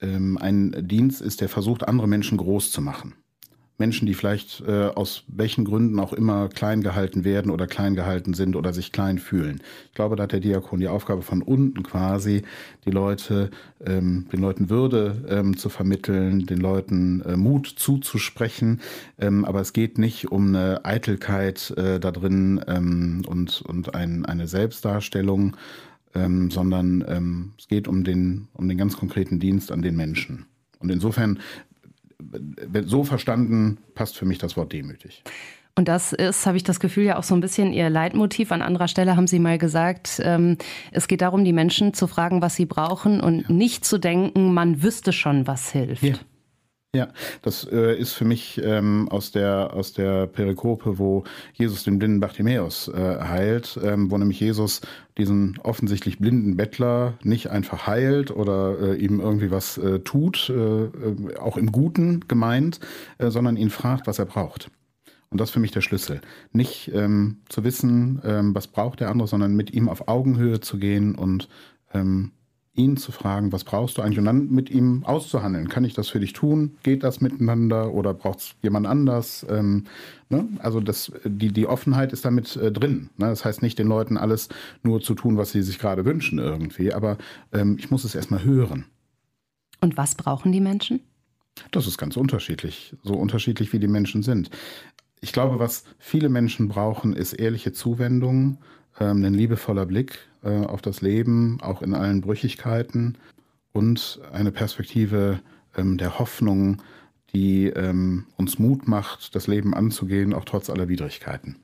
ähm, 0.00 0.38
ein 0.38 0.74
Dienst 0.86 1.22
ist, 1.22 1.40
der 1.40 1.48
versucht, 1.48 1.86
andere 1.86 2.08
Menschen 2.08 2.38
groß 2.38 2.70
zu 2.70 2.80
machen. 2.80 3.14
Menschen, 3.76 4.06
die 4.06 4.14
vielleicht 4.14 4.62
äh, 4.68 4.86
aus 4.86 5.24
welchen 5.26 5.64
Gründen 5.64 5.98
auch 5.98 6.12
immer 6.12 6.48
klein 6.48 6.80
gehalten 6.80 7.24
werden 7.24 7.50
oder 7.50 7.66
klein 7.66 7.96
gehalten 7.96 8.32
sind 8.32 8.54
oder 8.54 8.72
sich 8.72 8.92
klein 8.92 9.18
fühlen. 9.18 9.60
Ich 9.86 9.94
glaube, 9.94 10.14
da 10.14 10.24
hat 10.24 10.32
der 10.32 10.38
Diakon 10.38 10.78
die 10.78 10.86
Aufgabe 10.86 11.22
von 11.22 11.42
unten 11.42 11.82
quasi, 11.82 12.42
die 12.84 12.92
Leute, 12.92 13.50
ähm, 13.84 14.26
den 14.32 14.40
Leuten 14.40 14.70
Würde 14.70 15.24
ähm, 15.28 15.56
zu 15.56 15.70
vermitteln, 15.70 16.46
den 16.46 16.60
Leuten 16.60 17.20
äh, 17.22 17.36
Mut 17.36 17.66
zuzusprechen. 17.66 18.80
Ähm, 19.18 19.44
aber 19.44 19.60
es 19.60 19.72
geht 19.72 19.98
nicht 19.98 20.30
um 20.30 20.48
eine 20.48 20.84
Eitelkeit 20.84 21.72
äh, 21.76 21.98
da 21.98 22.12
drin 22.12 22.64
ähm, 22.68 23.22
und, 23.26 23.60
und 23.62 23.92
ein, 23.96 24.24
eine 24.24 24.46
Selbstdarstellung, 24.46 25.56
ähm, 26.14 26.50
sondern 26.50 27.04
ähm, 27.08 27.52
es 27.58 27.68
geht 27.68 27.88
um 27.88 28.04
den, 28.04 28.48
um 28.54 28.68
den 28.68 28.78
ganz 28.78 28.96
konkreten 28.96 29.40
Dienst 29.40 29.72
an 29.72 29.82
den 29.82 29.96
Menschen. 29.96 30.46
Und 30.78 30.90
insofern, 30.90 31.38
so 32.84 33.04
verstanden, 33.04 33.78
passt 33.94 34.16
für 34.16 34.26
mich 34.26 34.38
das 34.38 34.56
Wort 34.56 34.72
demütig. 34.72 35.22
Und 35.76 35.88
das 35.88 36.12
ist, 36.12 36.46
habe 36.46 36.56
ich 36.56 36.62
das 36.62 36.78
Gefühl, 36.78 37.04
ja 37.04 37.18
auch 37.18 37.24
so 37.24 37.34
ein 37.34 37.40
bisschen 37.40 37.72
Ihr 37.72 37.90
Leitmotiv. 37.90 38.52
An 38.52 38.62
anderer 38.62 38.86
Stelle 38.86 39.16
haben 39.16 39.26
Sie 39.26 39.40
mal 39.40 39.58
gesagt, 39.58 40.20
ähm, 40.22 40.56
es 40.92 41.08
geht 41.08 41.20
darum, 41.20 41.44
die 41.44 41.52
Menschen 41.52 41.94
zu 41.94 42.06
fragen, 42.06 42.42
was 42.42 42.54
sie 42.54 42.66
brauchen 42.66 43.20
und 43.20 43.40
ja. 43.40 43.52
nicht 43.52 43.84
zu 43.84 43.98
denken, 43.98 44.54
man 44.54 44.82
wüsste 44.84 45.12
schon, 45.12 45.48
was 45.48 45.72
hilft. 45.72 46.02
Ja. 46.04 46.14
Ja, 46.94 47.08
das 47.42 47.64
äh, 47.64 47.98
ist 47.98 48.12
für 48.12 48.24
mich 48.24 48.60
ähm, 48.62 49.08
aus 49.08 49.32
der 49.32 49.74
aus 49.74 49.92
der 49.92 50.28
Perikope, 50.28 50.96
wo 50.98 51.24
Jesus 51.52 51.82
den 51.82 51.98
blinden 51.98 52.20
Bartimäus 52.20 52.86
äh, 52.86 53.18
heilt, 53.20 53.78
ähm, 53.82 54.12
wo 54.12 54.16
nämlich 54.16 54.38
Jesus 54.38 54.80
diesen 55.18 55.58
offensichtlich 55.58 56.20
blinden 56.20 56.56
Bettler 56.56 57.14
nicht 57.24 57.50
einfach 57.50 57.88
heilt 57.88 58.30
oder 58.30 58.78
äh, 58.78 58.96
ihm 58.96 59.18
irgendwie 59.18 59.50
was 59.50 59.76
äh, 59.76 59.98
tut, 60.00 60.48
äh, 60.50 60.84
äh, 60.84 61.36
auch 61.38 61.56
im 61.56 61.72
Guten 61.72 62.20
gemeint, 62.28 62.78
äh, 63.18 63.30
sondern 63.30 63.56
ihn 63.56 63.70
fragt, 63.70 64.06
was 64.06 64.20
er 64.20 64.26
braucht. 64.26 64.70
Und 65.30 65.40
das 65.40 65.48
ist 65.48 65.54
für 65.54 65.60
mich 65.60 65.72
der 65.72 65.80
Schlüssel. 65.80 66.20
Nicht 66.52 66.92
ähm, 66.94 67.38
zu 67.48 67.64
wissen, 67.64 68.22
ähm, 68.24 68.54
was 68.54 68.68
braucht 68.68 69.00
der 69.00 69.10
andere, 69.10 69.26
sondern 69.26 69.56
mit 69.56 69.72
ihm 69.72 69.88
auf 69.88 70.06
Augenhöhe 70.06 70.60
zu 70.60 70.78
gehen 70.78 71.16
und 71.16 71.48
ähm, 71.92 72.30
ihn 72.74 72.96
zu 72.96 73.12
fragen, 73.12 73.52
was 73.52 73.64
brauchst 73.64 73.98
du 73.98 74.02
eigentlich? 74.02 74.18
Und 74.18 74.24
dann 74.24 74.50
mit 74.50 74.68
ihm 74.68 75.04
auszuhandeln. 75.04 75.68
Kann 75.68 75.84
ich 75.84 75.94
das 75.94 76.08
für 76.08 76.20
dich 76.20 76.32
tun? 76.32 76.76
Geht 76.82 77.04
das 77.04 77.20
miteinander 77.20 77.92
oder 77.92 78.14
braucht 78.14 78.40
es 78.40 78.54
jemand 78.62 78.86
anders? 78.86 79.46
Ähm, 79.48 79.84
ne? 80.28 80.48
Also 80.58 80.80
das, 80.80 81.12
die, 81.24 81.52
die 81.52 81.66
Offenheit 81.66 82.12
ist 82.12 82.24
damit 82.24 82.56
äh, 82.56 82.72
drin. 82.72 83.10
Ne? 83.16 83.26
Das 83.26 83.44
heißt 83.44 83.62
nicht 83.62 83.78
den 83.78 83.86
Leuten 83.86 84.16
alles 84.16 84.48
nur 84.82 85.00
zu 85.00 85.14
tun, 85.14 85.36
was 85.36 85.52
sie 85.52 85.62
sich 85.62 85.78
gerade 85.78 86.04
wünschen 86.04 86.38
irgendwie, 86.38 86.92
aber 86.92 87.16
ähm, 87.52 87.76
ich 87.78 87.90
muss 87.90 88.04
es 88.04 88.14
erstmal 88.14 88.42
hören. 88.44 88.86
Und 89.80 89.96
was 89.96 90.16
brauchen 90.16 90.50
die 90.50 90.60
Menschen? 90.60 91.00
Das 91.70 91.86
ist 91.86 91.98
ganz 91.98 92.16
unterschiedlich, 92.16 92.96
so 93.04 93.14
unterschiedlich 93.14 93.72
wie 93.72 93.78
die 93.78 93.88
Menschen 93.88 94.24
sind. 94.24 94.50
Ich 95.20 95.32
glaube, 95.32 95.60
was 95.60 95.84
viele 95.98 96.28
Menschen 96.28 96.68
brauchen, 96.68 97.14
ist 97.14 97.34
ehrliche 97.34 97.72
Zuwendung, 97.72 98.58
ähm, 98.98 99.24
ein 99.24 99.34
liebevoller 99.34 99.86
Blick 99.86 100.18
äh, 100.44 100.66
auf 100.66 100.82
das 100.82 101.00
Leben, 101.00 101.58
auch 101.60 101.82
in 101.82 101.94
allen 101.94 102.20
Brüchigkeiten 102.20 103.16
und 103.72 104.20
eine 104.32 104.52
Perspektive 104.52 105.40
ähm, 105.76 105.98
der 105.98 106.18
Hoffnung, 106.18 106.82
die 107.32 107.66
ähm, 107.66 108.26
uns 108.36 108.58
Mut 108.58 108.86
macht, 108.86 109.34
das 109.34 109.46
Leben 109.46 109.74
anzugehen, 109.74 110.32
auch 110.32 110.44
trotz 110.44 110.70
aller 110.70 110.88
Widrigkeiten. 110.88 111.56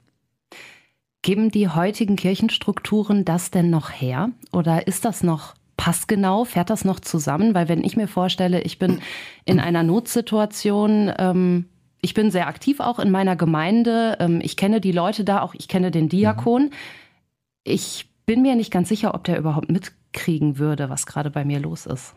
Geben 1.23 1.51
die 1.51 1.69
heutigen 1.69 2.17
Kirchenstrukturen 2.17 3.25
das 3.25 3.51
denn 3.51 3.71
noch 3.71 3.91
her? 3.91 4.31
Oder 4.53 4.87
ist 4.87 5.05
das 5.05 5.23
noch 5.23 5.55
passgenau? 5.77 6.45
Fährt 6.45 6.71
das 6.71 6.85
noch 6.85 6.99
zusammen? 6.99 7.55
Weil 7.55 7.69
wenn 7.69 7.85
ich 7.85 7.97
mir 7.97 8.09
vorstelle, 8.09 8.63
ich 8.63 8.79
bin 8.79 9.01
in 9.45 9.61
einer 9.61 9.83
Notsituation, 9.83 11.13
ähm, 11.19 11.67
ich 12.03 12.15
bin 12.15 12.31
sehr 12.31 12.49
aktiv 12.49 12.81
auch 12.81 12.99
in 12.99 13.11
meiner 13.11 13.37
Gemeinde. 13.37 14.17
Ähm, 14.19 14.41
ich 14.43 14.57
kenne 14.57 14.81
die 14.81 14.93
Leute 14.93 15.25
da, 15.25 15.43
auch 15.43 15.55
ich 15.55 15.69
kenne 15.69 15.91
den 15.91 16.09
Diakon. 16.09 16.65
Mhm. 16.65 16.71
Ich 17.63 18.10
bin 18.31 18.43
mir 18.43 18.55
nicht 18.55 18.71
ganz 18.71 18.89
sicher, 18.89 19.13
ob 19.15 19.25
der 19.25 19.41
überhaupt 19.41 19.73
mitkriegen 19.73 20.57
würde, 20.57 20.89
was 20.89 21.05
gerade 21.05 21.31
bei 21.33 21.45
mir 21.45 21.59
los 21.59 21.85
ist. 21.87 22.15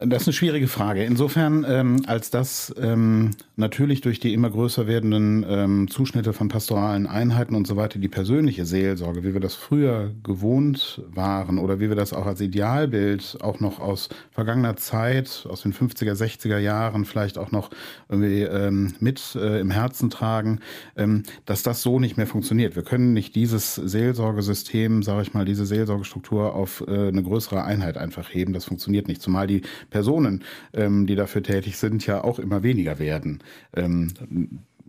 Das 0.00 0.22
ist 0.22 0.28
eine 0.28 0.34
schwierige 0.34 0.68
Frage. 0.68 1.02
Insofern, 1.02 1.66
ähm, 1.68 2.02
als 2.06 2.30
dass 2.30 2.72
ähm, 2.80 3.32
natürlich 3.56 4.00
durch 4.00 4.20
die 4.20 4.32
immer 4.32 4.48
größer 4.48 4.86
werdenden 4.86 5.44
ähm, 5.48 5.88
Zuschnitte 5.90 6.32
von 6.32 6.46
pastoralen 6.46 7.08
Einheiten 7.08 7.56
und 7.56 7.66
so 7.66 7.74
weiter 7.74 7.98
die 7.98 8.06
persönliche 8.06 8.64
Seelsorge, 8.64 9.24
wie 9.24 9.32
wir 9.34 9.40
das 9.40 9.56
früher 9.56 10.12
gewohnt 10.22 11.02
waren 11.08 11.58
oder 11.58 11.80
wie 11.80 11.88
wir 11.88 11.96
das 11.96 12.12
auch 12.12 12.26
als 12.26 12.40
Idealbild 12.40 13.38
auch 13.40 13.58
noch 13.58 13.80
aus 13.80 14.08
vergangener 14.30 14.76
Zeit, 14.76 15.44
aus 15.50 15.62
den 15.62 15.74
50er, 15.74 16.12
60er 16.12 16.58
Jahren 16.58 17.04
vielleicht 17.04 17.36
auch 17.36 17.50
noch 17.50 17.70
irgendwie 18.08 18.42
ähm, 18.42 18.94
mit 19.00 19.34
äh, 19.34 19.58
im 19.58 19.72
Herzen 19.72 20.10
tragen, 20.10 20.60
ähm, 20.96 21.24
dass 21.44 21.64
das 21.64 21.82
so 21.82 21.98
nicht 21.98 22.16
mehr 22.16 22.28
funktioniert. 22.28 22.76
Wir 22.76 22.84
können 22.84 23.14
nicht 23.14 23.34
dieses 23.34 23.74
Seelsorgesystem, 23.74 25.02
sage 25.02 25.22
ich 25.22 25.34
mal, 25.34 25.44
diese 25.44 25.66
Seelsorgestruktur 25.66 26.54
auf 26.54 26.84
äh, 26.86 27.08
eine 27.08 27.24
größere 27.24 27.64
Einheit 27.64 27.98
einfach 27.98 28.32
heben. 28.32 28.52
Das 28.52 28.64
funktioniert 28.64 29.08
nicht. 29.08 29.20
Zumal 29.20 29.48
die 29.48 29.62
Personen, 29.90 30.44
ähm, 30.72 31.06
die 31.06 31.14
dafür 31.14 31.42
tätig 31.42 31.76
sind, 31.76 32.06
ja 32.06 32.22
auch 32.22 32.38
immer 32.38 32.62
weniger 32.62 32.98
werden. 32.98 33.42
Ähm, 33.74 34.12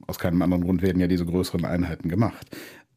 aus 0.08 0.20
keinem 0.20 0.42
anderen 0.42 0.64
Grund 0.64 0.82
werden 0.82 1.00
ja 1.00 1.08
diese 1.08 1.26
größeren 1.26 1.66
Einheiten 1.66 2.10
gemacht. 2.10 2.48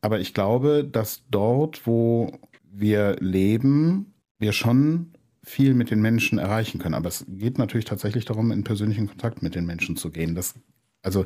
Aber 0.01 0.19
ich 0.19 0.35
glaube, 0.35 0.85
dass 0.85 1.23
dort, 1.31 1.87
wo 1.87 2.33
wir 2.73 3.17
leben, 3.21 4.15
wir 4.39 4.53
schon 4.53 5.13
viel 5.45 5.75
mit 5.75 5.91
den 5.91 6.01
Menschen 6.01 6.39
erreichen 6.39 6.79
können. 6.79 6.95
Aber 6.95 7.09
es 7.09 7.25
geht 7.29 7.59
natürlich 7.59 7.85
tatsächlich 7.85 8.25
darum, 8.25 8.51
in 8.51 8.65
persönlichen 8.65 9.09
Kontakt 9.09 9.43
mit 9.43 9.55
den 9.55 9.67
Menschen 9.67 9.97
zu 9.97 10.11
gehen. 10.11 10.35
Das, 10.35 10.55
also 11.03 11.25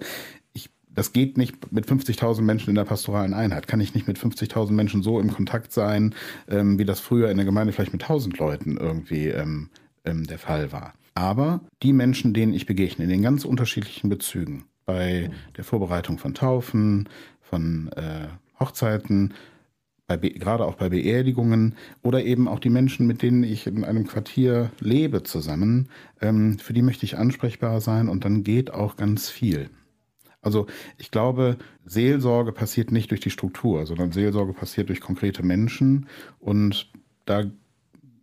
ich, 0.53 0.71
das 0.89 1.13
geht 1.13 1.37
nicht 1.37 1.73
mit 1.73 1.87
50.000 1.87 2.43
Menschen 2.43 2.71
in 2.71 2.77
der 2.77 2.85
pastoralen 2.85 3.35
Einheit. 3.35 3.69
Kann 3.69 3.81
ich 3.81 3.95
nicht 3.95 4.09
mit 4.09 4.19
50.000 4.19 4.73
Menschen 4.73 5.03
so 5.03 5.21
im 5.21 5.33
Kontakt 5.33 5.73
sein, 5.73 6.15
ähm, 6.49 6.79
wie 6.79 6.85
das 6.85 7.01
früher 7.01 7.31
in 7.31 7.37
der 7.37 7.47
Gemeinde 7.47 7.73
vielleicht 7.73 7.93
mit 7.93 8.05
1.000 8.05 8.39
Leuten 8.39 8.77
irgendwie 8.79 9.29
ähm, 9.29 9.71
ähm, 10.07 10.27
der 10.27 10.39
Fall 10.39 10.73
war. 10.73 10.95
Aber 11.15 11.61
die 11.83 11.93
Menschen, 11.93 12.35
denen 12.35 12.53
ich 12.55 12.67
begegne, 12.67 13.05
in 13.05 13.11
den 13.11 13.23
ganz 13.23 13.45
unterschiedlichen 13.45 14.09
Bezügen, 14.09 14.65
bei 14.85 15.31
der 15.57 15.65
Vorbereitung 15.65 16.19
von 16.19 16.35
Taufen, 16.35 17.09
von 17.41 17.91
äh, 17.97 18.29
Hochzeiten, 18.61 19.35
bei, 20.07 20.17
gerade 20.17 20.65
auch 20.65 20.77
bei 20.77 20.89
Beerdigungen 20.89 21.75
oder 22.03 22.25
eben 22.25 22.49
auch 22.49 22.61
die 22.61 22.71
Menschen, 22.71 23.07
mit 23.07 23.23
denen 23.23 23.43
ich 23.43 23.67
in 23.67 23.85
einem 23.85 24.07
Quartier 24.07 24.71
lebe 24.79 25.23
zusammen, 25.23 25.89
ähm, 26.21 26.59
für 26.59 26.73
die 26.73 26.83
möchte 26.83 27.05
ich 27.05 27.19
ansprechbar 27.19 27.81
sein 27.81 28.09
und 28.09 28.25
dann 28.25 28.45
geht 28.45 28.73
auch 28.73 28.97
ganz 28.97 29.29
viel. 29.29 29.71
Also 30.43 30.67
ich 30.97 31.11
glaube, 31.11 31.57
Seelsorge 31.85 32.53
passiert 32.53 32.93
nicht 32.93 33.11
durch 33.11 33.21
die 33.21 33.31
Struktur, 33.31 33.85
sondern 33.85 34.13
Seelsorge 34.13 34.53
passiert 34.53 34.91
durch 34.91 35.01
konkrete 35.01 35.43
Menschen 35.43 36.07
und 36.39 36.93
da 37.25 37.45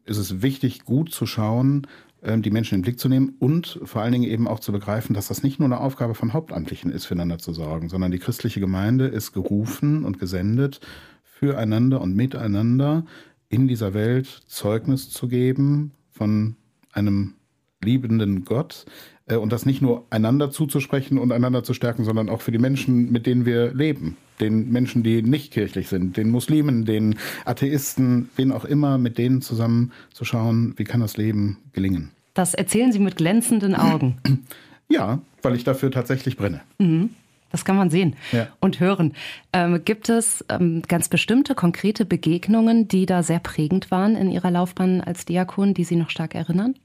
ist 0.05 0.17
es 0.17 0.41
wichtig, 0.41 0.85
gut 0.85 1.11
zu 1.11 1.25
schauen, 1.25 1.87
ähm, 2.21 2.41
die 2.41 2.51
Menschen 2.51 2.75
in 2.75 2.81
den 2.81 2.85
Blick 2.85 2.99
zu 2.99 3.09
nehmen 3.09 3.35
und 3.39 3.79
vor 3.83 4.01
allen 4.01 4.13
Dingen 4.13 4.29
eben 4.29 4.47
auch 4.47 4.59
zu 4.59 4.71
begreifen, 4.71 5.13
dass 5.13 5.27
das 5.27 5.43
nicht 5.43 5.59
nur 5.59 5.67
eine 5.67 5.79
Aufgabe 5.79 6.15
von 6.15 6.33
Hauptamtlichen 6.33 6.91
ist, 6.91 7.05
füreinander 7.05 7.37
zu 7.37 7.53
sorgen, 7.53 7.89
sondern 7.89 8.11
die 8.11 8.19
christliche 8.19 8.59
Gemeinde 8.59 9.07
ist 9.07 9.33
gerufen 9.33 10.05
und 10.05 10.19
gesendet, 10.19 10.79
füreinander 11.23 12.01
und 12.01 12.15
miteinander 12.15 13.05
in 13.49 13.67
dieser 13.67 13.93
Welt 13.93 14.27
Zeugnis 14.47 15.09
zu 15.09 15.27
geben 15.27 15.91
von 16.11 16.55
einem 16.91 17.35
liebenden 17.83 18.45
Gott, 18.45 18.85
äh, 19.25 19.35
und 19.35 19.51
das 19.51 19.65
nicht 19.65 19.81
nur 19.81 20.05
einander 20.09 20.51
zuzusprechen 20.51 21.17
und 21.17 21.31
einander 21.31 21.63
zu 21.63 21.73
stärken, 21.73 22.03
sondern 22.03 22.29
auch 22.29 22.41
für 22.41 22.51
die 22.51 22.59
Menschen, 22.59 23.11
mit 23.11 23.25
denen 23.25 23.45
wir 23.45 23.73
leben. 23.73 24.17
Den 24.39 24.71
Menschen, 24.71 25.03
die 25.03 25.21
nicht 25.21 25.53
kirchlich 25.53 25.87
sind, 25.89 26.17
den 26.17 26.29
Muslimen, 26.29 26.85
den 26.85 27.15
Atheisten, 27.45 28.29
wen 28.35 28.51
auch 28.51 28.65
immer, 28.65 28.97
mit 28.97 29.17
denen 29.17 29.41
zusammen 29.41 29.91
zu 30.11 30.25
schauen, 30.25 30.73
wie 30.77 30.83
kann 30.83 31.01
das 31.01 31.17
Leben 31.17 31.59
gelingen. 31.71 32.11
Das 32.33 32.53
erzählen 32.53 32.91
Sie 32.91 32.99
mit 32.99 33.17
glänzenden 33.17 33.75
Augen. 33.75 34.17
Ja, 34.89 35.21
weil 35.41 35.55
ich 35.55 35.63
dafür 35.63 35.89
tatsächlich 35.89 36.35
brenne. 36.37 36.61
Mhm. 36.77 37.11
Das 37.49 37.65
kann 37.65 37.77
man 37.77 37.89
sehen 37.89 38.15
ja. 38.31 38.47
und 38.59 38.79
hören. 38.79 39.13
Ähm, 39.53 39.83
gibt 39.85 40.09
es 40.09 40.43
ähm, 40.49 40.81
ganz 40.87 41.07
bestimmte 41.07 41.55
konkrete 41.55 42.03
Begegnungen, 42.03 42.87
die 42.89 43.05
da 43.05 43.23
sehr 43.23 43.39
prägend 43.39 43.91
waren 43.91 44.15
in 44.15 44.29
Ihrer 44.29 44.51
Laufbahn 44.51 45.01
als 45.01 45.25
Diakon, 45.25 45.73
die 45.73 45.83
Sie 45.83 45.95
noch 45.95 46.09
stark 46.09 46.35
erinnern? 46.35 46.75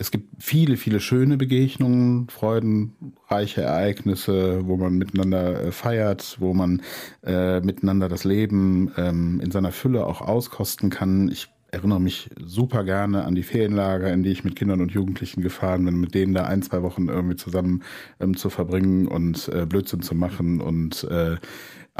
Es 0.00 0.10
gibt 0.10 0.42
viele, 0.42 0.78
viele 0.78 0.98
schöne 0.98 1.36
Begegnungen, 1.36 2.26
freudenreiche 2.30 3.60
Ereignisse, 3.60 4.66
wo 4.66 4.78
man 4.78 4.94
miteinander 4.94 5.64
äh, 5.64 5.72
feiert, 5.72 6.38
wo 6.40 6.54
man 6.54 6.80
äh, 7.22 7.60
miteinander 7.60 8.08
das 8.08 8.24
Leben 8.24 8.92
ähm, 8.96 9.42
in 9.44 9.50
seiner 9.50 9.72
Fülle 9.72 10.06
auch 10.06 10.22
auskosten 10.22 10.88
kann. 10.88 11.30
Ich 11.30 11.48
erinnere 11.70 12.00
mich 12.00 12.30
super 12.42 12.82
gerne 12.84 13.24
an 13.24 13.34
die 13.34 13.42
Ferienlager, 13.42 14.10
in 14.10 14.22
die 14.22 14.30
ich 14.30 14.42
mit 14.42 14.56
Kindern 14.56 14.80
und 14.80 14.90
Jugendlichen 14.90 15.42
gefahren 15.42 15.84
bin, 15.84 16.00
mit 16.00 16.14
denen 16.14 16.32
da 16.32 16.44
ein, 16.46 16.62
zwei 16.62 16.82
Wochen 16.82 17.08
irgendwie 17.08 17.36
zusammen 17.36 17.82
ähm, 18.20 18.34
zu 18.38 18.48
verbringen 18.48 19.06
und 19.06 19.48
äh, 19.48 19.66
Blödsinn 19.66 20.00
zu 20.00 20.14
machen 20.14 20.62
und 20.62 21.04
äh, 21.04 21.36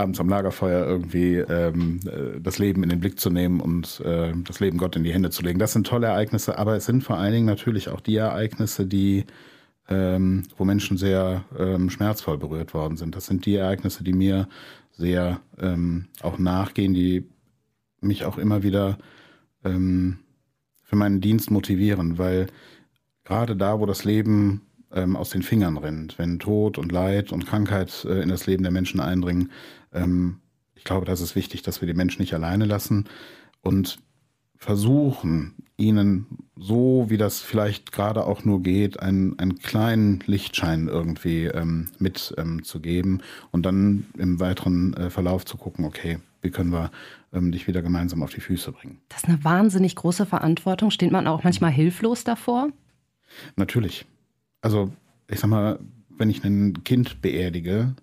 abends 0.00 0.20
am 0.20 0.28
Lagerfeuer 0.28 0.86
irgendwie 0.86 1.36
ähm, 1.36 2.00
äh, 2.06 2.40
das 2.40 2.58
Leben 2.58 2.82
in 2.82 2.88
den 2.88 3.00
Blick 3.00 3.20
zu 3.20 3.30
nehmen 3.30 3.60
und 3.60 4.00
äh, 4.00 4.32
das 4.44 4.60
Leben 4.60 4.78
Gott 4.78 4.96
in 4.96 5.04
die 5.04 5.12
Hände 5.12 5.30
zu 5.30 5.42
legen. 5.42 5.58
Das 5.58 5.72
sind 5.72 5.86
tolle 5.86 6.08
Ereignisse, 6.08 6.58
aber 6.58 6.76
es 6.76 6.86
sind 6.86 7.04
vor 7.04 7.18
allen 7.18 7.32
Dingen 7.32 7.46
natürlich 7.46 7.88
auch 7.88 8.00
die 8.00 8.16
Ereignisse, 8.16 8.86
die 8.86 9.24
ähm, 9.88 10.44
wo 10.56 10.64
Menschen 10.64 10.96
sehr 10.96 11.44
ähm, 11.58 11.90
schmerzvoll 11.90 12.38
berührt 12.38 12.74
worden 12.74 12.96
sind. 12.96 13.16
Das 13.16 13.26
sind 13.26 13.44
die 13.44 13.56
Ereignisse, 13.56 14.04
die 14.04 14.12
mir 14.12 14.48
sehr 14.92 15.40
ähm, 15.58 16.06
auch 16.22 16.38
nachgehen, 16.38 16.94
die 16.94 17.28
mich 18.00 18.24
auch 18.24 18.38
immer 18.38 18.62
wieder 18.62 18.98
ähm, 19.64 20.18
für 20.82 20.96
meinen 20.96 21.20
Dienst 21.20 21.50
motivieren, 21.50 22.18
weil 22.18 22.46
gerade 23.24 23.56
da, 23.56 23.80
wo 23.80 23.86
das 23.86 24.04
Leben 24.04 24.62
ähm, 24.92 25.16
aus 25.16 25.30
den 25.30 25.42
Fingern 25.42 25.76
rennt, 25.76 26.18
wenn 26.18 26.38
Tod 26.38 26.78
und 26.78 26.92
Leid 26.92 27.32
und 27.32 27.46
Krankheit 27.46 28.04
äh, 28.08 28.22
in 28.22 28.28
das 28.28 28.46
Leben 28.46 28.62
der 28.62 28.72
Menschen 28.72 29.00
eindringen, 29.00 29.50
ähm, 29.92 30.40
ich 30.74 30.84
glaube, 30.84 31.06
das 31.06 31.20
ist 31.20 31.36
wichtig, 31.36 31.62
dass 31.62 31.80
wir 31.80 31.86
die 31.86 31.94
Menschen 31.94 32.22
nicht 32.22 32.34
alleine 32.34 32.64
lassen 32.64 33.08
und 33.60 33.98
versuchen, 34.56 35.54
ihnen 35.76 36.26
so 36.56 37.06
wie 37.08 37.16
das 37.16 37.40
vielleicht 37.40 37.92
gerade 37.92 38.26
auch 38.26 38.44
nur 38.44 38.62
geht, 38.62 39.00
einen, 39.00 39.38
einen 39.38 39.58
kleinen 39.58 40.22
Lichtschein 40.26 40.88
irgendwie 40.88 41.46
ähm, 41.46 41.88
mitzugeben 41.98 43.14
ähm, 43.14 43.20
und 43.50 43.64
dann 43.64 44.06
im 44.18 44.38
weiteren 44.38 44.94
äh, 44.94 45.10
Verlauf 45.10 45.46
zu 45.46 45.56
gucken, 45.56 45.86
okay, 45.86 46.18
wie 46.42 46.50
können 46.50 46.72
wir 46.72 46.90
ähm, 47.32 47.52
dich 47.52 47.66
wieder 47.66 47.80
gemeinsam 47.80 48.22
auf 48.22 48.34
die 48.34 48.40
Füße 48.40 48.72
bringen. 48.72 48.98
Das 49.08 49.22
ist 49.22 49.28
eine 49.28 49.42
wahnsinnig 49.44 49.96
große 49.96 50.26
Verantwortung. 50.26 50.90
Steht 50.90 51.12
man 51.12 51.26
auch 51.26 51.44
manchmal 51.44 51.70
hilflos 51.70 52.24
davor? 52.24 52.68
Natürlich. 53.56 54.06
Also 54.60 54.92
ich 55.28 55.40
sag 55.40 55.48
mal, 55.48 55.78
wenn 56.10 56.28
ich 56.28 56.44
ein 56.44 56.84
Kind 56.84 57.22
beerdige, 57.22 57.94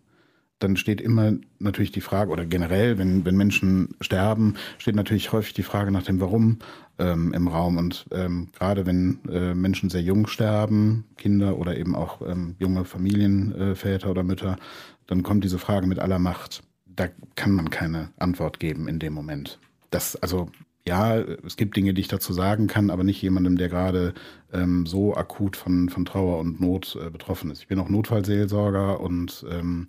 dann 0.59 0.75
steht 0.77 1.01
immer 1.01 1.33
natürlich 1.59 1.91
die 1.91 2.01
Frage, 2.01 2.31
oder 2.31 2.45
generell, 2.45 2.97
wenn, 2.97 3.25
wenn 3.25 3.37
Menschen 3.37 3.89
sterben, 4.01 4.55
steht 4.77 4.95
natürlich 4.95 5.31
häufig 5.31 5.53
die 5.53 5.63
Frage 5.63 5.91
nach 5.91 6.03
dem 6.03 6.19
Warum 6.19 6.59
ähm, 6.99 7.33
im 7.33 7.47
Raum. 7.47 7.77
Und 7.77 8.05
ähm, 8.11 8.49
gerade 8.57 8.85
wenn 8.85 9.19
äh, 9.29 9.53
Menschen 9.53 9.89
sehr 9.89 10.01
jung 10.01 10.27
sterben, 10.27 11.05
Kinder 11.17 11.57
oder 11.57 11.77
eben 11.77 11.95
auch 11.95 12.21
ähm, 12.27 12.55
junge 12.59 12.85
Familienväter 12.85 14.07
äh, 14.07 14.11
oder 14.11 14.23
Mütter, 14.23 14.57
dann 15.05 15.23
kommt 15.23 15.43
diese 15.43 15.59
Frage 15.59 15.87
mit 15.87 15.99
aller 15.99 16.19
Macht. 16.19 16.63
Da 16.85 17.07
kann 17.35 17.51
man 17.51 17.69
keine 17.69 18.09
Antwort 18.17 18.59
geben 18.59 18.87
in 18.87 18.99
dem 18.99 19.13
Moment. 19.13 19.59
Das, 19.91 20.15
also 20.15 20.49
ja, 20.87 21.17
es 21.17 21.57
gibt 21.57 21.75
Dinge, 21.75 21.93
die 21.93 22.01
ich 22.01 22.07
dazu 22.07 22.33
sagen 22.33 22.67
kann, 22.67 22.89
aber 22.89 23.03
nicht 23.03 23.21
jemandem, 23.21 23.57
der 23.57 23.67
gerade 23.69 24.13
ähm, 24.53 24.85
so 24.85 25.15
akut 25.15 25.57
von, 25.57 25.89
von 25.89 26.05
Trauer 26.05 26.39
und 26.39 26.61
Not 26.61 26.97
äh, 26.99 27.09
betroffen 27.09 27.51
ist. 27.51 27.59
Ich 27.59 27.67
bin 27.67 27.77
auch 27.79 27.89
Notfallseelsorger 27.89 28.99
und 29.01 29.45
ähm, 29.51 29.87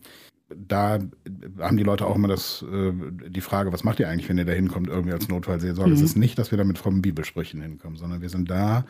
da 0.54 0.98
haben 1.58 1.76
die 1.76 1.82
Leute 1.82 2.06
auch 2.06 2.16
immer 2.16 2.28
das, 2.28 2.64
äh, 2.70 2.92
die 3.28 3.40
Frage, 3.40 3.72
was 3.72 3.84
macht 3.84 4.00
ihr 4.00 4.08
eigentlich, 4.08 4.28
wenn 4.28 4.38
ihr 4.38 4.44
da 4.44 4.52
hinkommt, 4.52 4.88
irgendwie 4.88 5.12
als 5.12 5.28
Notfallseelsorger? 5.28 5.90
Mhm. 5.90 5.96
Es 5.96 6.02
ist 6.02 6.16
nicht, 6.16 6.38
dass 6.38 6.50
wir 6.50 6.58
da 6.58 6.64
mit 6.64 6.78
frommen 6.78 7.02
Bibelsprüchen 7.02 7.60
hinkommen, 7.60 7.96
sondern 7.96 8.22
wir 8.22 8.30
sind 8.30 8.50
da, 8.50 8.84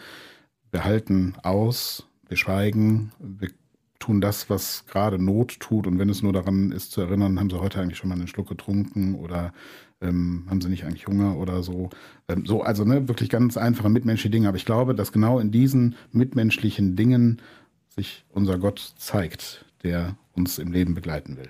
wir 0.71 0.85
halten 0.85 1.35
aus, 1.43 2.07
wir 2.29 2.37
schweigen, 2.37 3.13
wir 3.19 3.51
tun 3.99 4.21
das, 4.21 4.49
was 4.49 4.87
gerade 4.87 5.19
Not 5.19 5.59
tut. 5.61 5.87
Und 5.87 5.99
wenn 5.99 6.09
es 6.09 6.23
nur 6.23 6.33
daran 6.33 6.71
ist 6.71 6.93
zu 6.93 7.01
erinnern, 7.01 7.39
haben 7.41 7.51
sie 7.51 7.61
heute 7.61 7.81
eigentlich 7.81 7.99
schon 7.99 8.09
mal 8.09 8.15
einen 8.15 8.29
Schluck 8.29 8.49
getrunken 8.49 9.15
oder 9.17 9.53
ähm, 10.01 10.47
haben 10.49 10.61
sie 10.61 10.69
nicht 10.69 10.85
eigentlich 10.85 11.09
Hunger 11.09 11.37
oder 11.37 11.63
so. 11.63 11.91
Ähm, 12.29 12.47
so, 12.47 12.63
also 12.63 12.85
ne, 12.85 13.09
wirklich 13.09 13.31
ganz 13.31 13.57
einfache 13.57 13.89
mitmenschliche 13.89 14.31
Dinge. 14.31 14.49
Aber 14.49 14.57
ich 14.57 14.65
glaube, 14.65 14.95
dass 14.95 15.11
genau 15.11 15.41
in 15.41 15.51
diesen 15.51 15.97
mitmenschlichen 16.13 16.95
Dingen 16.95 17.43
sich 17.89 18.25
unser 18.31 18.59
Gott 18.59 18.95
zeigt, 18.97 19.65
der 19.83 20.17
uns 20.39 20.59
im 20.59 20.73
Leben 20.73 20.95
begleiten 20.95 21.37
will. 21.37 21.49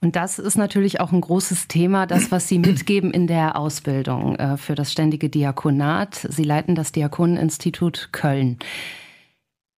Und 0.00 0.14
das 0.14 0.38
ist 0.38 0.56
natürlich 0.56 1.00
auch 1.00 1.10
ein 1.10 1.20
großes 1.20 1.66
Thema, 1.66 2.06
das, 2.06 2.30
was 2.30 2.46
Sie 2.46 2.58
mitgeben 2.58 3.10
in 3.10 3.26
der 3.26 3.56
Ausbildung 3.56 4.36
äh, 4.36 4.56
für 4.56 4.76
das 4.76 4.92
ständige 4.92 5.28
Diakonat. 5.28 6.14
Sie 6.14 6.44
leiten 6.44 6.76
das 6.76 6.92
Diakoneninstitut 6.92 8.10
Köln. 8.12 8.58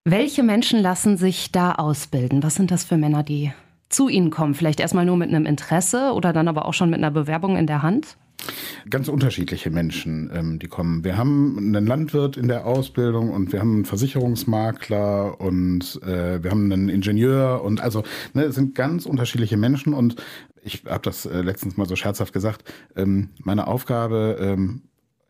Welche 0.05 0.43
Menschen 0.43 0.81
lassen 0.81 1.17
sich 1.17 1.53
da 1.53 1.73
ausbilden? 1.73 2.43
Was 2.43 2.55
sind 2.55 2.71
das 2.71 2.85
für 2.85 2.97
Männer, 2.97 3.23
die 3.23 3.53
zu 3.89 4.09
Ihnen 4.09 4.31
kommen? 4.31 4.55
Vielleicht 4.55 4.81
erstmal 4.81 5.07
nur 5.07 5.17
mit 5.17 5.31
einem 5.31 5.47
Interesse 5.47 6.13
oder 6.13 6.33
dann 6.33 6.49
aber 6.49 6.67
auch 6.67 6.75
schon 6.75 6.91
mit 6.91 6.99
einer 6.99 7.11
Bewerbung 7.11 7.57
in 7.57 7.67
der 7.67 7.83
Hand? 7.83 8.17
Ganz 8.89 9.09
unterschiedliche 9.09 9.71
Menschen, 9.71 10.31
ähm, 10.33 10.59
die 10.59 10.69
kommen. 10.69 11.05
Wir 11.05 11.17
haben 11.17 11.57
einen 11.59 11.87
Landwirt 11.87 12.37
in 12.37 12.49
der 12.49 12.67
Ausbildung 12.67 13.31
und 13.31 13.53
wir 13.53 13.61
haben 13.61 13.75
einen 13.75 13.85
Versicherungsmakler 13.85 15.41
und 15.41 16.01
äh, 16.03 16.43
wir 16.43 16.51
haben 16.51 16.73
einen 16.73 16.89
Ingenieur 16.89 17.63
und 17.63 17.81
also 17.81 18.03
ne, 18.35 18.45
es 18.45 18.55
sind 18.55 18.75
ganz 18.75 19.07
unterschiedliche 19.07 19.57
Menschen 19.57 19.95
und 19.95 20.17
ich 20.63 20.85
habe 20.87 21.03
das 21.03 21.27
äh, 21.27 21.41
letztens 21.43 21.77
mal 21.77 21.87
so 21.87 21.97
scherzhaft 21.97 22.33
gesagt. 22.33 22.65
Ähm, 22.97 23.31
meine 23.43 23.67
Aufgabe 23.67 24.37
ähm, 24.41 24.83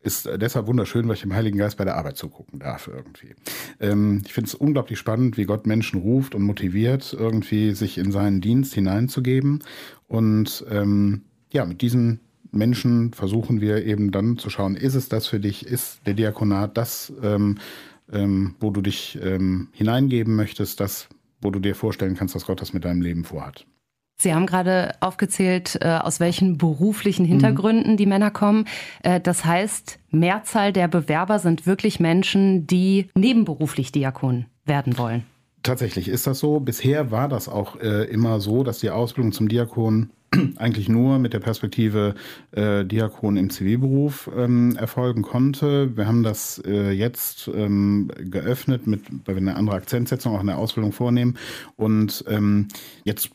ist 0.03 0.29
deshalb 0.37 0.67
wunderschön, 0.67 1.07
weil 1.07 1.15
ich 1.15 1.21
dem 1.21 1.35
Heiligen 1.35 1.59
Geist 1.59 1.77
bei 1.77 1.85
der 1.85 1.97
Arbeit 1.97 2.17
zugucken 2.17 2.59
darf 2.59 2.89
irgendwie. 2.89 3.35
Ähm, 3.81 4.23
ich 4.25 4.33
finde 4.33 4.49
es 4.49 4.55
unglaublich 4.55 4.99
spannend, 4.99 5.37
wie 5.37 5.45
Gott 5.45 5.67
Menschen 5.67 6.01
ruft 6.01 6.35
und 6.35 6.43
motiviert, 6.43 7.15
irgendwie 7.19 7.73
sich 7.75 7.99
in 7.99 8.11
seinen 8.11 8.41
Dienst 8.41 8.73
hineinzugeben. 8.75 9.63
Und 10.09 10.65
ähm, 10.71 11.23
ja, 11.53 11.67
mit 11.67 11.83
diesen 11.83 12.21
Menschen 12.53 13.13
versuchen 13.13 13.61
wir 13.61 13.85
eben 13.85 14.11
dann 14.11 14.39
zu 14.39 14.51
schauen, 14.51 14.77
ist 14.77 14.95
es 14.95 15.09
das 15.09 15.27
für 15.27 15.41
dich, 15.41 15.67
ist 15.67 16.01
der 16.07 16.15
Diakonat 16.15 16.77
das, 16.77 17.13
ähm, 17.23 17.59
ähm, 18.13 18.55
wo 18.61 18.71
du 18.71 18.81
dich 18.81 19.19
ähm, 19.23 19.69
hineingeben 19.73 20.35
möchtest, 20.35 20.81
das, 20.81 21.09
wo 21.41 21.51
du 21.51 21.61
dir 21.61 21.75
vorstellen 21.75 22.17
kannst, 22.17 22.35
dass 22.35 22.47
Gott 22.47 22.61
das 22.61 22.73
mit 22.73 22.85
deinem 22.85 23.03
Leben 23.03 23.25
vorhat. 23.25 23.67
Sie 24.21 24.35
haben 24.35 24.45
gerade 24.45 24.93
aufgezählt, 25.01 25.79
äh, 25.81 25.89
aus 25.89 26.21
welchen 26.21 26.59
beruflichen 26.59 27.25
Hintergründen 27.25 27.93
mhm. 27.93 27.97
die 27.97 28.05
Männer 28.05 28.31
kommen. 28.31 28.67
Äh, 29.03 29.19
das 29.19 29.47
heißt, 29.47 29.99
Mehrzahl 30.11 30.75
der 30.75 30.89
Bewerber 30.89 31.39
sind 31.39 31.67
wirklich 31.67 32.01
Menschen, 32.01 32.67
die 32.67 33.09
nebenberuflich 33.15 33.93
Diakon 33.93 34.45
werden 34.67 34.99
wollen. 34.99 35.25
Tatsächlich 35.63 36.09
ist 36.09 36.27
das 36.27 36.39
so. 36.39 36.61
Bisher 36.61 37.11
war 37.11 37.29
das 37.29 37.49
auch 37.49 37.77
äh, 37.81 38.05
immer 38.05 38.41
so, 38.41 38.63
dass 38.63 38.81
die 38.81 38.91
Ausbildung 38.91 39.33
zum 39.33 39.49
Diakon 39.49 40.11
eigentlich 40.57 40.89
nur 40.89 41.19
mit 41.19 41.33
der 41.33 41.41
Perspektive 41.41 42.15
äh, 42.53 42.85
Diakon 42.85 43.37
im 43.37 43.51
Zivilberuf 43.51 44.31
ähm, 44.37 44.77
erfolgen 44.77 45.23
konnte. 45.23 45.97
Wir 45.97 46.07
haben 46.07 46.23
das 46.23 46.63
äh, 46.65 46.91
jetzt 46.91 47.51
ähm, 47.55 48.11
geöffnet, 48.19 48.87
mit, 48.87 49.03
weil 49.25 49.35
wir 49.37 49.43
eine 49.43 49.57
andere 49.57 49.77
Akzentsetzung 49.77 50.37
auch 50.37 50.41
in 50.41 50.47
der 50.47 50.59
Ausbildung 50.59 50.93
vornehmen. 50.93 51.37
Und 51.77 52.25
ähm, 52.29 52.69
jetzt 53.05 53.31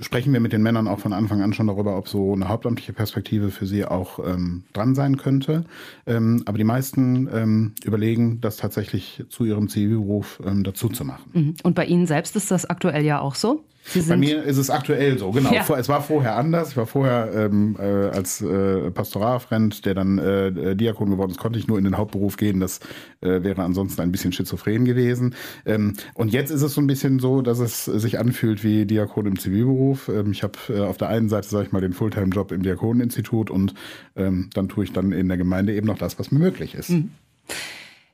sprechen 0.00 0.32
wir 0.32 0.40
mit 0.40 0.52
den 0.52 0.62
Männern 0.62 0.88
auch 0.88 1.00
von 1.00 1.12
Anfang 1.12 1.42
an 1.42 1.52
schon 1.52 1.66
darüber, 1.66 1.96
ob 1.96 2.08
so 2.08 2.32
eine 2.32 2.48
hauptamtliche 2.48 2.92
Perspektive 2.92 3.50
für 3.50 3.66
sie 3.66 3.84
auch 3.84 4.18
ähm, 4.24 4.64
dran 4.72 4.94
sein 4.94 5.16
könnte. 5.16 5.64
Ähm, 6.06 6.42
aber 6.46 6.58
die 6.58 6.64
meisten 6.64 7.28
ähm, 7.32 7.72
überlegen, 7.84 8.40
das 8.40 8.56
tatsächlich 8.56 9.24
zu 9.28 9.44
ihrem 9.44 9.68
Zivilberuf 9.68 10.40
ähm, 10.46 10.64
dazu 10.64 10.88
zu 10.88 11.04
machen. 11.04 11.30
Mhm. 11.32 11.54
Und 11.62 11.74
bei 11.74 11.86
Ihnen 11.86 12.06
selbst 12.06 12.36
ist 12.36 12.50
das 12.50 12.66
aktuell 12.66 13.04
ja 13.04 13.20
auch 13.20 13.34
so? 13.34 13.64
Bei 14.08 14.16
mir 14.16 14.44
ist 14.44 14.56
es 14.56 14.70
aktuell 14.70 15.18
so, 15.18 15.32
genau. 15.32 15.52
Ja. 15.52 15.64
Es 15.76 15.88
war 15.88 16.02
vorher 16.02 16.36
anders. 16.36 16.70
Ich 16.70 16.76
war 16.76 16.86
vorher 16.86 17.32
ähm, 17.34 17.76
äh, 17.78 17.82
als 17.82 18.40
äh, 18.40 18.90
Pastoralfriend, 18.90 19.84
der 19.84 19.94
dann 19.94 20.18
äh, 20.18 20.76
Diakon 20.76 21.10
geworden 21.10 21.30
ist, 21.30 21.38
konnte 21.38 21.58
ich 21.58 21.66
nur 21.66 21.78
in 21.78 21.84
den 21.84 21.96
Hauptberuf 21.96 22.36
gehen. 22.36 22.60
Das 22.60 22.80
äh, 23.20 23.42
wäre 23.42 23.62
ansonsten 23.62 24.00
ein 24.02 24.12
bisschen 24.12 24.32
schizophren 24.32 24.84
gewesen. 24.84 25.34
Ähm, 25.66 25.94
und 26.14 26.32
jetzt 26.32 26.50
ist 26.50 26.62
es 26.62 26.74
so 26.74 26.80
ein 26.80 26.86
bisschen 26.86 27.18
so, 27.18 27.42
dass 27.42 27.58
es 27.58 27.84
sich 27.84 28.18
anfühlt 28.18 28.62
wie 28.62 28.86
Diakon 28.86 29.26
im 29.26 29.38
Zivilberuf. 29.38 30.08
Ähm, 30.08 30.32
ich 30.32 30.42
habe 30.42 30.58
äh, 30.68 30.80
auf 30.80 30.96
der 30.96 31.08
einen 31.08 31.28
Seite, 31.28 31.48
sage 31.48 31.66
ich 31.66 31.72
mal, 31.72 31.80
den 31.80 31.92
Fulltime-Job 31.92 32.52
im 32.52 32.62
Diakoneninstitut 32.62 33.50
und 33.50 33.74
ähm, 34.14 34.50
dann 34.54 34.68
tue 34.68 34.84
ich 34.84 34.92
dann 34.92 35.10
in 35.12 35.28
der 35.28 35.36
Gemeinde 35.36 35.74
eben 35.74 35.86
noch 35.86 35.98
das, 35.98 36.18
was 36.18 36.30
mir 36.30 36.38
möglich 36.38 36.74
ist. 36.74 36.90
Mhm. 36.90 37.10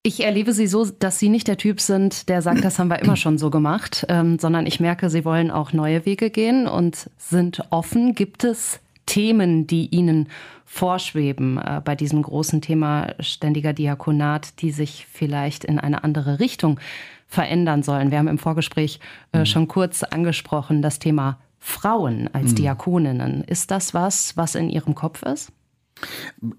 Ich 0.07 0.23
erlebe 0.23 0.53
Sie 0.53 0.69
so, 0.69 0.85
dass 0.85 1.19
Sie 1.19 1.29
nicht 1.29 1.49
der 1.49 1.57
Typ 1.57 1.81
sind, 1.81 2.29
der 2.29 2.41
sagt, 2.41 2.65
das 2.65 2.79
haben 2.79 2.87
wir 2.87 3.01
immer 3.01 3.17
schon 3.17 3.39
so 3.39 3.51
gemacht, 3.51 4.07
ähm, 4.09 4.39
sondern 4.39 4.65
ich 4.65 4.79
merke, 4.79 5.11
Sie 5.11 5.25
wollen 5.25 5.51
auch 5.51 5.73
neue 5.73 6.07
Wege 6.07 6.31
gehen 6.31 6.69
und 6.69 7.11
sind 7.19 7.65
offen. 7.71 8.15
Gibt 8.15 8.45
es 8.45 8.79
Themen, 9.07 9.67
die 9.67 9.89
Ihnen 9.89 10.29
vorschweben 10.65 11.59
äh, 11.59 11.81
bei 11.85 11.97
diesem 11.97 12.23
großen 12.23 12.61
Thema 12.61 13.17
ständiger 13.19 13.73
Diakonat, 13.73 14.63
die 14.63 14.71
sich 14.71 15.09
vielleicht 15.11 15.65
in 15.65 15.81
eine 15.81 16.05
andere 16.05 16.39
Richtung 16.39 16.79
verändern 17.27 17.83
sollen? 17.83 18.13
Wir 18.13 18.19
haben 18.19 18.29
im 18.29 18.39
Vorgespräch 18.39 19.01
äh, 19.33 19.41
mhm. 19.41 19.47
schon 19.47 19.67
kurz 19.67 20.05
angesprochen, 20.05 20.83
das 20.83 21.01
Thema 21.01 21.41
Frauen 21.59 22.31
als 22.33 22.53
mhm. 22.53 22.55
Diakoninnen. 22.55 23.43
Ist 23.43 23.73
das 23.73 23.93
was, 23.93 24.37
was 24.37 24.55
in 24.55 24.71
Ihrem 24.71 24.95
Kopf 24.95 25.25
ist? 25.25 25.51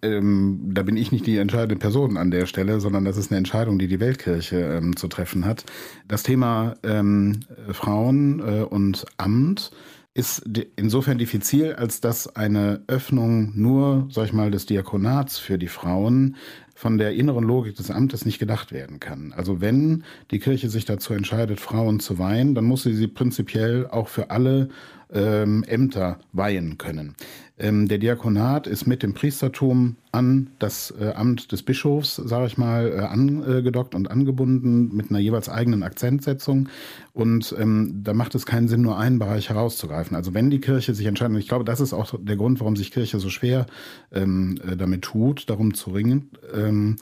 Ähm, 0.02 0.72
da 0.74 0.84
bin 0.84 0.98
ich 0.98 1.12
nicht 1.12 1.28
die 1.28 1.38
entscheidende 1.38 1.76
Person 1.76 2.18
an 2.18 2.32
der 2.32 2.46
Stelle, 2.48 2.80
sondern 2.80 3.06
das 3.06 3.18
ist 3.18 3.32
eine 3.32 3.38
Entscheidung, 3.38 3.78
die 3.78 3.88
die 3.88 4.00
Weltkirche 4.00 4.58
ähm, 4.58 4.96
zu 4.96 5.08
treffen 5.08 5.46
hat. 5.46 5.66
Das 6.08 6.24
Thema 6.24 6.76
ähm, 6.84 7.42
Frauen 7.72 8.40
äh, 8.40 8.64
und 8.64 9.06
Amt 9.18 9.72
ist 10.18 10.44
insofern 10.78 11.20
diffizil, 11.20 11.74
als 11.76 12.02
dass 12.02 12.36
eine 12.36 12.82
Öffnung 12.88 13.52
nur, 13.56 14.08
sag 14.10 14.26
ich 14.26 14.34
mal, 14.34 14.50
des 14.50 14.66
Diakonats 14.66 15.38
für 15.38 15.60
die 15.60 15.68
Frauen 15.68 16.38
von 16.74 16.98
der 16.98 17.14
inneren 17.14 17.44
Logik 17.44 17.76
des 17.76 17.92
Amtes 17.92 18.26
nicht 18.26 18.40
gedacht 18.40 18.72
werden 18.72 19.00
kann. 19.00 19.32
Also 19.38 19.62
wenn 19.62 20.04
die 20.32 20.40
Kirche 20.40 20.70
sich 20.70 20.86
dazu 20.86 21.14
entscheidet, 21.14 21.60
Frauen 21.60 22.00
zu 22.00 22.18
weihen, 22.18 22.56
dann 22.56 22.66
muss 22.66 22.82
sie 22.82 22.96
sie 22.96 23.08
prinzipiell 23.08 23.86
auch 23.86 24.08
für 24.08 24.32
alle 24.32 24.70
ähm, 25.14 25.64
Ämter 25.64 26.20
weihen 26.34 26.78
können. 26.78 27.16
Ähm, 27.60 27.88
der 27.88 27.98
Diakonat 27.98 28.68
ist 28.68 28.86
mit 28.86 29.02
dem 29.02 29.16
Priestertum 29.16 29.96
an 30.12 30.52
das 30.60 30.94
äh, 31.00 31.14
Amt 31.14 31.52
des 31.52 31.64
Bischofs, 31.64 32.16
sage 32.16 32.46
ich 32.46 32.58
mal, 32.58 32.92
äh, 32.92 33.00
angedockt 33.00 33.96
und 33.96 34.12
angebunden 34.12 34.96
mit 34.96 35.10
einer 35.10 35.20
jeweils 35.20 35.50
eigenen 35.50 35.82
Akzentsetzung. 35.82 36.70
Und 37.14 37.56
ähm, 37.58 38.02
da 38.04 38.14
macht 38.14 38.36
es 38.36 38.46
keinen 38.46 38.68
Sinn, 38.68 38.82
nur 38.82 39.00
einen 39.00 39.18
Bereich 39.18 39.50
herauszugreifen. 39.50 40.16
Also 40.16 40.36
wenn 40.36 40.52
die 40.52 40.62
Kirche 40.62 40.94
sich 40.94 41.08
entscheidet, 41.08 41.34
und 41.34 41.40
ich 41.40 41.48
glaube, 41.48 41.66
das 41.66 41.80
ist 41.80 41.94
auch 41.94 42.14
der 42.20 42.36
Grund, 42.36 42.60
warum 42.60 42.76
sich 42.76 42.92
Kirche 42.92 43.20
so 43.20 43.30
schwer 43.30 43.66
ähm, 44.12 44.60
äh, 44.64 44.78
damit 44.78 45.02
tut, 45.02 45.50
darum 45.50 45.74
zu 45.74 45.92
ringen, 45.92 46.30
ähm, 46.54 46.98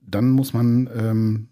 dann 0.00 0.30
muss 0.30 0.52
man 0.52 0.88
ähm, 0.96 1.48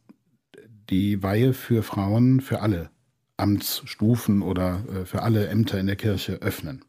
die 0.90 1.24
Weihe 1.24 1.54
für 1.54 1.82
Frauen, 1.82 2.40
für 2.40 2.60
alle 2.60 2.90
Amtsstufen 3.36 4.42
oder 4.42 4.84
äh, 4.88 5.04
für 5.04 5.22
alle 5.22 5.48
Ämter 5.48 5.78
in 5.78 5.86
der 5.86 5.96
Kirche 5.96 6.34
öffnen. 6.34 6.84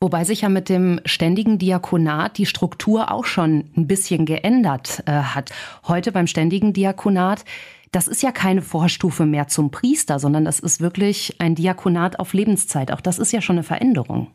Wobei 0.00 0.24
sich 0.24 0.40
ja 0.40 0.48
mit 0.48 0.68
dem 0.68 1.00
ständigen 1.04 1.58
Diakonat 1.58 2.36
die 2.36 2.46
Struktur 2.46 3.12
auch 3.12 3.24
schon 3.24 3.70
ein 3.76 3.86
bisschen 3.86 4.26
geändert 4.26 5.04
äh, 5.06 5.12
hat. 5.12 5.52
Heute 5.86 6.10
beim 6.10 6.26
ständigen 6.26 6.72
Diakonat, 6.72 7.44
das 7.92 8.08
ist 8.08 8.20
ja 8.20 8.32
keine 8.32 8.62
Vorstufe 8.62 9.26
mehr 9.26 9.46
zum 9.46 9.70
Priester, 9.70 10.18
sondern 10.18 10.44
das 10.44 10.58
ist 10.58 10.80
wirklich 10.80 11.36
ein 11.40 11.54
Diakonat 11.54 12.18
auf 12.18 12.32
Lebenszeit. 12.32 12.90
Auch 12.90 13.00
das 13.00 13.20
ist 13.20 13.32
ja 13.32 13.40
schon 13.40 13.56
eine 13.56 13.62
Veränderung. 13.62 14.32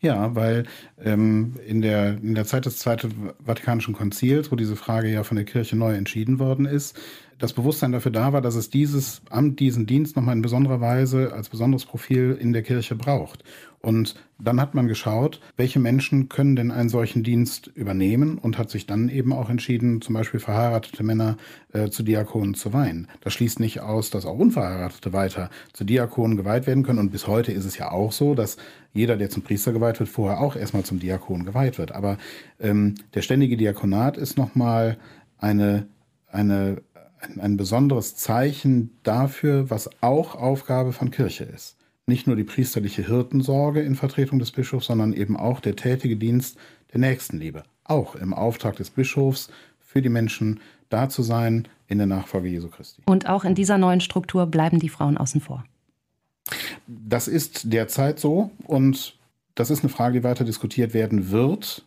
Ja, 0.00 0.34
weil 0.34 0.64
ähm, 1.04 1.54
in, 1.66 1.82
der, 1.82 2.18
in 2.18 2.34
der 2.34 2.44
Zeit 2.44 2.66
des 2.66 2.78
Zweiten 2.78 3.30
Vatikanischen 3.44 3.94
Konzils, 3.94 4.50
wo 4.50 4.56
diese 4.56 4.76
Frage 4.76 5.10
ja 5.10 5.22
von 5.22 5.36
der 5.36 5.44
Kirche 5.44 5.76
neu 5.76 5.94
entschieden 5.94 6.38
worden 6.38 6.66
ist, 6.66 6.98
das 7.38 7.52
Bewusstsein 7.52 7.92
dafür 7.92 8.10
da 8.10 8.32
war, 8.32 8.40
dass 8.40 8.56
es 8.56 8.68
dieses 8.68 9.22
Amt, 9.30 9.60
diesen 9.60 9.86
Dienst 9.86 10.16
nochmal 10.16 10.34
in 10.34 10.42
besonderer 10.42 10.80
Weise 10.80 11.32
als 11.32 11.48
besonderes 11.48 11.86
Profil 11.86 12.36
in 12.38 12.52
der 12.52 12.62
Kirche 12.62 12.96
braucht. 12.96 13.44
Und 13.80 14.16
dann 14.40 14.60
hat 14.60 14.74
man 14.74 14.88
geschaut, 14.88 15.40
welche 15.56 15.78
Menschen 15.78 16.28
können 16.28 16.56
denn 16.56 16.72
einen 16.72 16.88
solchen 16.88 17.22
Dienst 17.22 17.68
übernehmen 17.68 18.38
und 18.38 18.58
hat 18.58 18.70
sich 18.70 18.86
dann 18.86 19.08
eben 19.08 19.32
auch 19.32 19.50
entschieden, 19.50 20.00
zum 20.00 20.14
Beispiel 20.14 20.40
verheiratete 20.40 21.04
Männer 21.04 21.36
äh, 21.72 21.88
zu 21.88 22.02
Diakonen 22.02 22.54
zu 22.54 22.72
weihen. 22.72 23.06
Das 23.20 23.34
schließt 23.34 23.60
nicht 23.60 23.80
aus, 23.80 24.10
dass 24.10 24.26
auch 24.26 24.36
Unverheiratete 24.36 25.12
weiter 25.12 25.48
zu 25.72 25.84
Diakonen 25.84 26.36
geweiht 26.36 26.66
werden 26.66 26.82
können. 26.82 26.98
Und 26.98 27.12
bis 27.12 27.28
heute 27.28 27.52
ist 27.52 27.64
es 27.64 27.78
ja 27.78 27.92
auch 27.92 28.10
so, 28.10 28.34
dass 28.34 28.56
jeder, 28.92 29.16
der 29.16 29.30
zum 29.30 29.42
Priester 29.44 29.72
geweiht 29.72 30.00
wird, 30.00 30.08
vorher 30.08 30.40
auch 30.40 30.56
erstmal 30.56 30.84
zum 30.88 30.98
Diakon 30.98 31.44
geweiht 31.44 31.78
wird. 31.78 31.92
Aber 31.92 32.18
ähm, 32.58 32.94
der 33.14 33.22
ständige 33.22 33.56
Diakonat 33.56 34.16
ist 34.16 34.36
nochmal 34.36 34.96
eine, 35.38 35.86
eine 36.26 36.82
ein, 37.20 37.40
ein 37.40 37.56
besonderes 37.56 38.16
Zeichen 38.16 38.90
dafür, 39.02 39.70
was 39.70 39.90
auch 40.00 40.34
Aufgabe 40.34 40.92
von 40.92 41.10
Kirche 41.10 41.44
ist. 41.44 41.76
Nicht 42.06 42.26
nur 42.26 42.36
die 42.36 42.44
priesterliche 42.44 43.06
Hirtensorge 43.06 43.82
in 43.82 43.94
Vertretung 43.94 44.38
des 44.38 44.50
Bischofs, 44.50 44.86
sondern 44.86 45.12
eben 45.12 45.36
auch 45.36 45.60
der 45.60 45.76
tätige 45.76 46.16
Dienst 46.16 46.56
der 46.92 47.00
Nächstenliebe. 47.00 47.64
Auch 47.84 48.14
im 48.14 48.32
Auftrag 48.32 48.76
des 48.76 48.90
Bischofs 48.90 49.50
für 49.78 50.00
die 50.00 50.08
Menschen 50.08 50.60
da 50.88 51.08
zu 51.08 51.22
sein 51.22 51.68
in 51.86 51.98
der 51.98 52.06
Nachfolge 52.06 52.48
Jesu 52.48 52.68
Christi. 52.68 53.02
Und 53.04 53.28
auch 53.28 53.44
in 53.44 53.54
dieser 53.54 53.78
neuen 53.78 54.00
Struktur 54.00 54.46
bleiben 54.46 54.78
die 54.78 54.88
Frauen 54.88 55.18
außen 55.18 55.40
vor. 55.40 55.64
Das 56.86 57.28
ist 57.28 57.72
derzeit 57.72 58.18
so 58.18 58.50
und 58.64 59.17
das 59.58 59.70
ist 59.70 59.80
eine 59.80 59.88
Frage, 59.88 60.20
die 60.20 60.24
weiter 60.24 60.44
diskutiert 60.44 60.94
werden 60.94 61.30
wird 61.30 61.84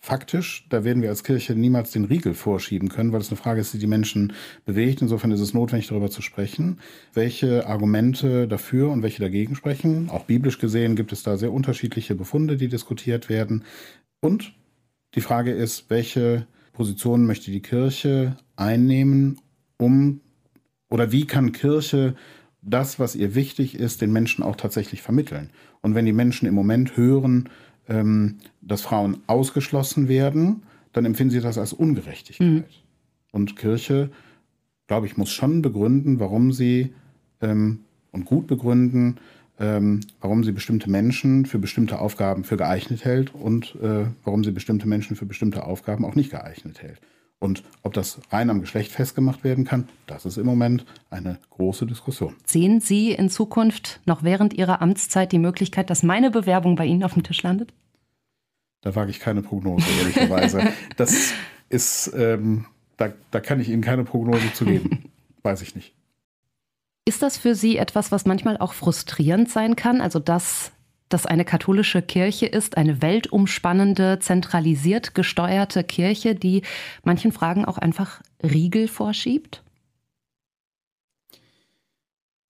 faktisch, 0.00 0.66
da 0.70 0.82
werden 0.82 1.02
wir 1.02 1.10
als 1.10 1.24
Kirche 1.24 1.54
niemals 1.54 1.90
den 1.92 2.06
Riegel 2.06 2.32
vorschieben 2.34 2.88
können, 2.88 3.12
weil 3.12 3.20
es 3.20 3.28
eine 3.28 3.36
Frage 3.36 3.60
ist, 3.60 3.74
die 3.74 3.78
die 3.78 3.86
Menschen 3.86 4.32
bewegt. 4.64 5.02
Insofern 5.02 5.30
ist 5.30 5.40
es 5.40 5.54
notwendig, 5.54 5.88
darüber 5.88 6.10
zu 6.10 6.22
sprechen, 6.22 6.80
welche 7.12 7.66
Argumente 7.66 8.48
dafür 8.48 8.90
und 8.90 9.02
welche 9.02 9.20
dagegen 9.20 9.54
sprechen. 9.54 10.08
Auch 10.08 10.24
biblisch 10.24 10.58
gesehen 10.58 10.96
gibt 10.96 11.12
es 11.12 11.22
da 11.22 11.36
sehr 11.36 11.52
unterschiedliche 11.52 12.14
Befunde, 12.14 12.56
die 12.56 12.68
diskutiert 12.68 13.28
werden. 13.28 13.64
Und 14.20 14.54
die 15.14 15.20
Frage 15.20 15.52
ist, 15.52 15.90
welche 15.90 16.46
Position 16.72 17.26
möchte 17.26 17.50
die 17.50 17.62
Kirche 17.62 18.36
einnehmen, 18.56 19.38
um 19.76 20.22
oder 20.88 21.12
wie 21.12 21.26
kann 21.26 21.52
Kirche 21.52 22.16
das, 22.62 22.98
was 22.98 23.14
ihr 23.14 23.34
wichtig 23.34 23.74
ist, 23.74 24.00
den 24.00 24.12
Menschen 24.12 24.42
auch 24.42 24.56
tatsächlich 24.56 25.02
vermitteln? 25.02 25.50
Und 25.82 25.94
wenn 25.94 26.06
die 26.06 26.12
Menschen 26.12 26.46
im 26.46 26.54
Moment 26.54 26.96
hören, 26.96 27.48
ähm, 27.88 28.36
dass 28.60 28.82
Frauen 28.82 29.18
ausgeschlossen 29.26 30.08
werden, 30.08 30.62
dann 30.92 31.04
empfinden 31.04 31.32
sie 31.32 31.40
das 31.40 31.58
als 31.58 31.72
Ungerechtigkeit. 31.72 32.48
Mhm. 32.48 32.64
Und 33.32 33.56
Kirche, 33.56 34.10
glaube 34.86 35.06
ich, 35.06 35.16
muss 35.16 35.30
schon 35.30 35.62
begründen, 35.62 36.20
warum 36.20 36.52
sie 36.52 36.92
ähm, 37.40 37.80
und 38.12 38.24
gut 38.24 38.46
begründen, 38.46 39.18
ähm, 39.58 40.00
warum 40.20 40.42
sie 40.42 40.52
bestimmte 40.52 40.90
Menschen 40.90 41.46
für 41.46 41.58
bestimmte 41.58 42.00
Aufgaben 42.00 42.44
für 42.44 42.56
geeignet 42.56 43.04
hält 43.04 43.34
und 43.34 43.76
äh, 43.76 44.06
warum 44.24 44.42
sie 44.42 44.50
bestimmte 44.50 44.88
Menschen 44.88 45.16
für 45.16 45.26
bestimmte 45.26 45.64
Aufgaben 45.64 46.04
auch 46.04 46.14
nicht 46.14 46.30
geeignet 46.30 46.82
hält. 46.82 47.00
Und 47.40 47.64
ob 47.82 47.94
das 47.94 48.20
rein 48.30 48.50
am 48.50 48.60
Geschlecht 48.60 48.92
festgemacht 48.92 49.44
werden 49.44 49.64
kann, 49.64 49.88
das 50.06 50.26
ist 50.26 50.36
im 50.36 50.44
Moment 50.44 50.84
eine 51.08 51.38
große 51.48 51.86
Diskussion. 51.86 52.36
Sehen 52.44 52.80
Sie 52.80 53.12
in 53.12 53.30
Zukunft 53.30 54.00
noch 54.04 54.22
während 54.22 54.52
Ihrer 54.52 54.82
Amtszeit 54.82 55.32
die 55.32 55.38
Möglichkeit, 55.38 55.88
dass 55.88 56.02
meine 56.02 56.30
Bewerbung 56.30 56.76
bei 56.76 56.84
Ihnen 56.84 57.02
auf 57.02 57.14
dem 57.14 57.22
Tisch 57.22 57.42
landet? 57.42 57.72
Da 58.82 58.94
wage 58.94 59.10
ich 59.10 59.20
keine 59.20 59.40
Prognose, 59.40 59.86
ehrlicherweise. 60.00 60.68
das 60.98 61.32
ist, 61.70 62.12
ähm, 62.14 62.66
da, 62.98 63.12
da 63.30 63.40
kann 63.40 63.58
ich 63.58 63.70
Ihnen 63.70 63.82
keine 63.82 64.04
Prognose 64.04 64.52
zu 64.52 64.66
geben. 64.66 65.10
Weiß 65.42 65.62
ich 65.62 65.74
nicht. 65.74 65.94
Ist 67.06 67.22
das 67.22 67.38
für 67.38 67.54
Sie 67.54 67.78
etwas, 67.78 68.12
was 68.12 68.26
manchmal 68.26 68.58
auch 68.58 68.74
frustrierend 68.74 69.48
sein 69.48 69.76
kann? 69.76 70.02
Also, 70.02 70.18
dass 70.18 70.72
das 71.10 71.26
eine 71.26 71.44
katholische 71.44 72.00
Kirche 72.00 72.46
ist, 72.46 72.76
eine 72.76 73.02
weltumspannende, 73.02 74.18
zentralisiert 74.20 75.14
gesteuerte 75.14 75.84
Kirche, 75.84 76.34
die 76.34 76.62
manchen 77.04 77.32
Fragen 77.32 77.64
auch 77.64 77.76
einfach 77.76 78.22
Riegel 78.42 78.88
vorschiebt? 78.88 79.62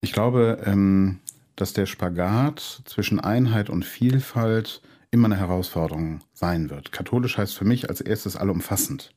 Ich 0.03 0.13
glaube, 0.13 0.63
ähm, 0.65 1.19
dass 1.57 1.73
der 1.73 1.87
Spagat 1.87 2.83
zwischen 2.85 3.21
Einheit 3.21 3.69
und 3.69 3.85
Vielfalt 3.85 4.81
immer 5.11 5.27
eine 5.27 5.37
Herausforderung 5.37 6.21
sein 6.33 6.71
wird. 6.71 6.93
Katholisch 6.93 7.37
heißt 7.37 7.57
für 7.57 7.65
mich 7.65 7.89
als 7.89 8.01
erstes 8.01 8.37
allumfassend. 8.37 9.13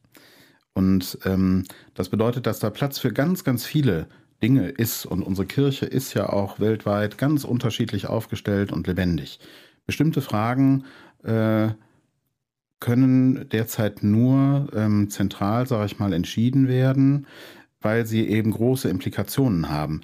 Und 0.74 1.20
ähm, 1.26 1.66
das 1.94 2.10
bedeutet, 2.10 2.48
dass 2.48 2.60
da 2.60 2.70
Platz 2.70 2.98
für 2.98 3.14
ganz, 3.14 3.44
ganz 3.44 3.66
viele 3.66 4.08
Dinge 4.44 4.68
ist. 4.68 5.06
Und 5.06 5.24
unsere 5.24 5.48
Kirche 5.48 5.86
ist 5.86 6.14
ja 6.14 6.30
auch 6.30 6.60
weltweit 6.60 7.18
ganz 7.18 7.46
unterschiedlich 7.46 8.08
aufgestellt 8.08 8.72
und 8.72 8.86
lebendig. 8.86 9.40
Bestimmte 9.86 10.22
Fragen 10.22 10.84
äh, 11.24 11.70
können 12.80 13.48
derzeit 13.50 14.04
nur 14.04 14.68
ähm, 14.76 15.10
zentral, 15.10 15.66
sage 15.66 15.86
ich 15.86 16.00
mal, 16.00 16.12
entschieden 16.12 16.68
werden, 16.68 17.26
weil 17.80 18.06
sie 18.06 18.28
eben 18.28 18.52
große 18.52 18.90
Implikationen 18.90 19.70
haben. 19.70 20.02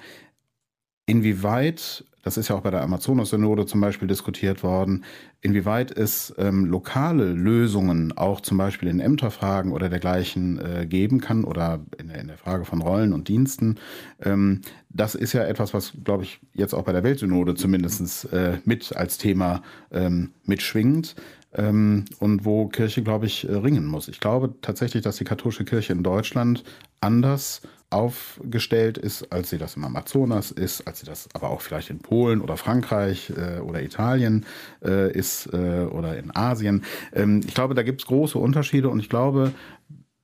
Inwieweit 1.04 2.04
das 2.22 2.36
ist 2.36 2.48
ja 2.48 2.56
auch 2.56 2.60
bei 2.60 2.70
der 2.70 2.82
Amazonas-Synode 2.82 3.66
zum 3.66 3.80
Beispiel 3.80 4.08
diskutiert 4.08 4.62
worden, 4.62 5.04
inwieweit 5.40 5.90
es 5.90 6.34
ähm, 6.38 6.66
lokale 6.66 7.32
Lösungen 7.32 8.16
auch 8.16 8.40
zum 8.40 8.58
Beispiel 8.58 8.88
in 8.88 9.00
Ämterfragen 9.00 9.72
oder 9.72 9.88
dergleichen 9.88 10.58
äh, 10.58 10.86
geben 10.86 11.20
kann 11.20 11.44
oder 11.44 11.80
in 11.98 12.08
der, 12.08 12.20
in 12.20 12.28
der, 12.28 12.38
Frage 12.38 12.64
von 12.64 12.82
Rollen 12.82 13.12
und 13.12 13.28
Diensten. 13.28 13.76
Ähm, 14.22 14.60
das 14.88 15.14
ist 15.14 15.32
ja 15.32 15.44
etwas, 15.44 15.74
was, 15.74 15.92
glaube 16.04 16.24
ich, 16.24 16.40
jetzt 16.54 16.74
auch 16.74 16.84
bei 16.84 16.92
der 16.92 17.02
Weltsynode 17.02 17.54
zumindest 17.54 18.32
äh, 18.32 18.58
mit 18.64 18.94
als 18.96 19.18
Thema 19.18 19.62
ähm, 19.90 20.32
mitschwingt. 20.44 21.16
Ähm, 21.52 22.04
und 22.20 22.44
wo 22.44 22.68
Kirche, 22.68 23.02
glaube 23.02 23.26
ich, 23.26 23.48
äh, 23.48 23.54
ringen 23.54 23.84
muss. 23.84 24.06
Ich 24.06 24.20
glaube 24.20 24.54
tatsächlich, 24.62 25.02
dass 25.02 25.16
die 25.16 25.24
katholische 25.24 25.64
Kirche 25.64 25.92
in 25.92 26.04
Deutschland 26.04 26.62
anders 27.00 27.62
aufgestellt 27.90 28.98
ist, 28.98 29.32
als 29.32 29.50
sie 29.50 29.58
das 29.58 29.76
im 29.76 29.84
Amazonas 29.84 30.52
ist, 30.52 30.86
als 30.86 31.00
sie 31.00 31.06
das 31.06 31.28
aber 31.34 31.50
auch 31.50 31.60
vielleicht 31.60 31.90
in 31.90 31.98
Polen 31.98 32.40
oder 32.40 32.56
Frankreich 32.56 33.32
äh, 33.36 33.58
oder 33.60 33.82
Italien 33.82 34.46
äh, 34.84 35.12
ist 35.12 35.52
äh, 35.52 35.86
oder 35.90 36.16
in 36.16 36.34
Asien. 36.34 36.84
Ähm, 37.12 37.40
ich 37.46 37.54
glaube, 37.54 37.74
da 37.74 37.82
gibt 37.82 38.00
es 38.00 38.06
große 38.06 38.38
Unterschiede 38.38 38.88
und 38.88 39.00
ich 39.00 39.08
glaube, 39.08 39.52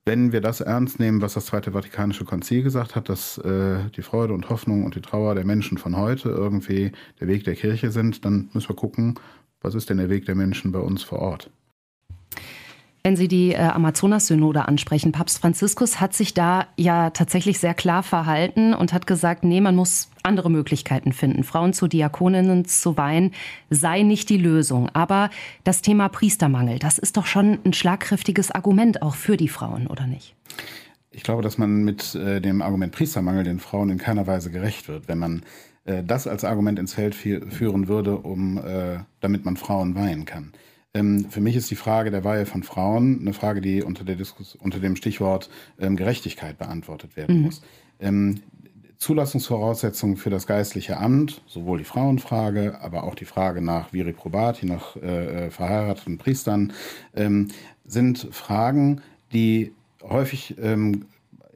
wenn 0.05 0.31
wir 0.31 0.39
das 0.39 0.61
ernst 0.61 1.01
nehmen, 1.01 1.21
was 1.21 1.33
das 1.33 1.47
Zweite 1.47 1.73
Vatikanische 1.73 2.23
Konzil 2.23 2.63
gesagt 2.63 2.95
hat, 2.95 3.09
dass 3.09 3.37
äh, 3.39 3.79
die 3.95 4.01
Freude 4.01 4.33
und 4.33 4.49
Hoffnung 4.49 4.85
und 4.85 4.95
die 4.95 5.01
Trauer 5.01 5.35
der 5.35 5.45
Menschen 5.45 5.77
von 5.77 5.97
heute 5.97 6.29
irgendwie 6.29 6.93
der 7.19 7.27
Weg 7.27 7.43
der 7.43 7.55
Kirche 7.55 7.91
sind, 7.91 8.23
dann 8.23 8.49
müssen 8.53 8.69
wir 8.69 8.75
gucken, 8.77 9.19
was 9.59 9.75
ist 9.75 9.89
denn 9.89 9.97
der 9.97 10.09
Weg 10.09 10.25
der 10.25 10.35
Menschen 10.35 10.71
bei 10.71 10.79
uns 10.79 11.03
vor 11.03 11.19
Ort. 11.19 11.51
Wenn 13.07 13.15
Sie 13.15 13.29
die 13.29 13.53
äh, 13.53 13.59
Amazonas-Synode 13.59 14.67
ansprechen, 14.67 15.13
Papst 15.13 15.39
Franziskus 15.39 16.01
hat 16.01 16.13
sich 16.13 16.33
da 16.33 16.67
ja 16.75 17.09
tatsächlich 17.11 17.57
sehr 17.57 17.73
klar 17.73 18.03
verhalten 18.03 18.73
und 18.73 18.91
hat 18.91 19.07
gesagt, 19.07 19.45
nee, 19.45 19.61
man 19.61 19.77
muss 19.77 20.09
andere 20.23 20.51
Möglichkeiten 20.51 21.13
finden. 21.13 21.45
Frauen 21.45 21.71
zu 21.71 21.87
Diakoninnen 21.87 22.65
zu 22.65 22.97
weihen 22.97 23.31
sei 23.69 24.01
nicht 24.01 24.27
die 24.27 24.35
Lösung. 24.35 24.89
Aber 24.89 25.29
das 25.63 25.81
Thema 25.81 26.09
Priestermangel, 26.09 26.79
das 26.79 26.97
ist 26.97 27.15
doch 27.15 27.27
schon 27.27 27.59
ein 27.63 27.71
schlagkräftiges 27.71 28.51
Argument 28.51 29.01
auch 29.01 29.15
für 29.15 29.37
die 29.37 29.47
Frauen, 29.47 29.87
oder 29.87 30.05
nicht? 30.05 30.35
Ich 31.09 31.23
glaube, 31.23 31.43
dass 31.43 31.57
man 31.57 31.85
mit 31.85 32.13
äh, 32.13 32.41
dem 32.41 32.61
Argument 32.61 32.91
Priestermangel 32.91 33.45
den 33.45 33.59
Frauen 33.59 33.89
in 33.89 33.99
keiner 33.99 34.27
Weise 34.27 34.51
gerecht 34.51 34.89
wird, 34.89 35.07
wenn 35.07 35.19
man 35.19 35.43
äh, 35.85 36.03
das 36.03 36.27
als 36.27 36.43
Argument 36.43 36.77
ins 36.77 36.95
Feld 36.95 37.15
führen 37.15 37.87
würde, 37.87 38.17
um, 38.17 38.57
äh, 38.57 38.99
damit 39.21 39.45
man 39.45 39.55
Frauen 39.55 39.95
weihen 39.95 40.25
kann. 40.25 40.51
Ähm, 40.93 41.25
für 41.29 41.41
mich 41.41 41.55
ist 41.55 41.69
die 41.69 41.75
Frage 41.75 42.11
der 42.11 42.23
Weihe 42.23 42.45
von 42.45 42.63
Frauen 42.63 43.19
eine 43.21 43.33
Frage, 43.33 43.61
die 43.61 43.83
unter, 43.83 44.03
der 44.03 44.15
Diskus 44.15 44.55
unter 44.55 44.79
dem 44.79 44.95
Stichwort 44.95 45.49
ähm, 45.79 45.95
Gerechtigkeit 45.95 46.57
beantwortet 46.57 47.15
werden 47.15 47.37
mhm. 47.37 47.43
muss. 47.43 47.61
Ähm, 47.99 48.41
Zulassungsvoraussetzungen 48.97 50.17
für 50.17 50.31
das 50.31 50.47
geistliche 50.47 50.97
Amt, 50.97 51.43
sowohl 51.45 51.77
die 51.77 51.83
Frauenfrage, 51.83 52.81
aber 52.81 53.03
auch 53.03 53.13
die 53.13 53.25
Frage 53.25 53.61
nach 53.61 53.93
Viri 53.93 54.13
Probati, 54.13 54.65
nach 54.65 54.95
äh, 54.95 55.45
äh, 55.45 55.51
verheirateten 55.51 56.17
Priestern, 56.17 56.73
ähm, 57.15 57.49
sind 57.85 58.27
Fragen, 58.31 59.01
die 59.31 59.71
häufig 60.01 60.55
ähm, 60.59 61.05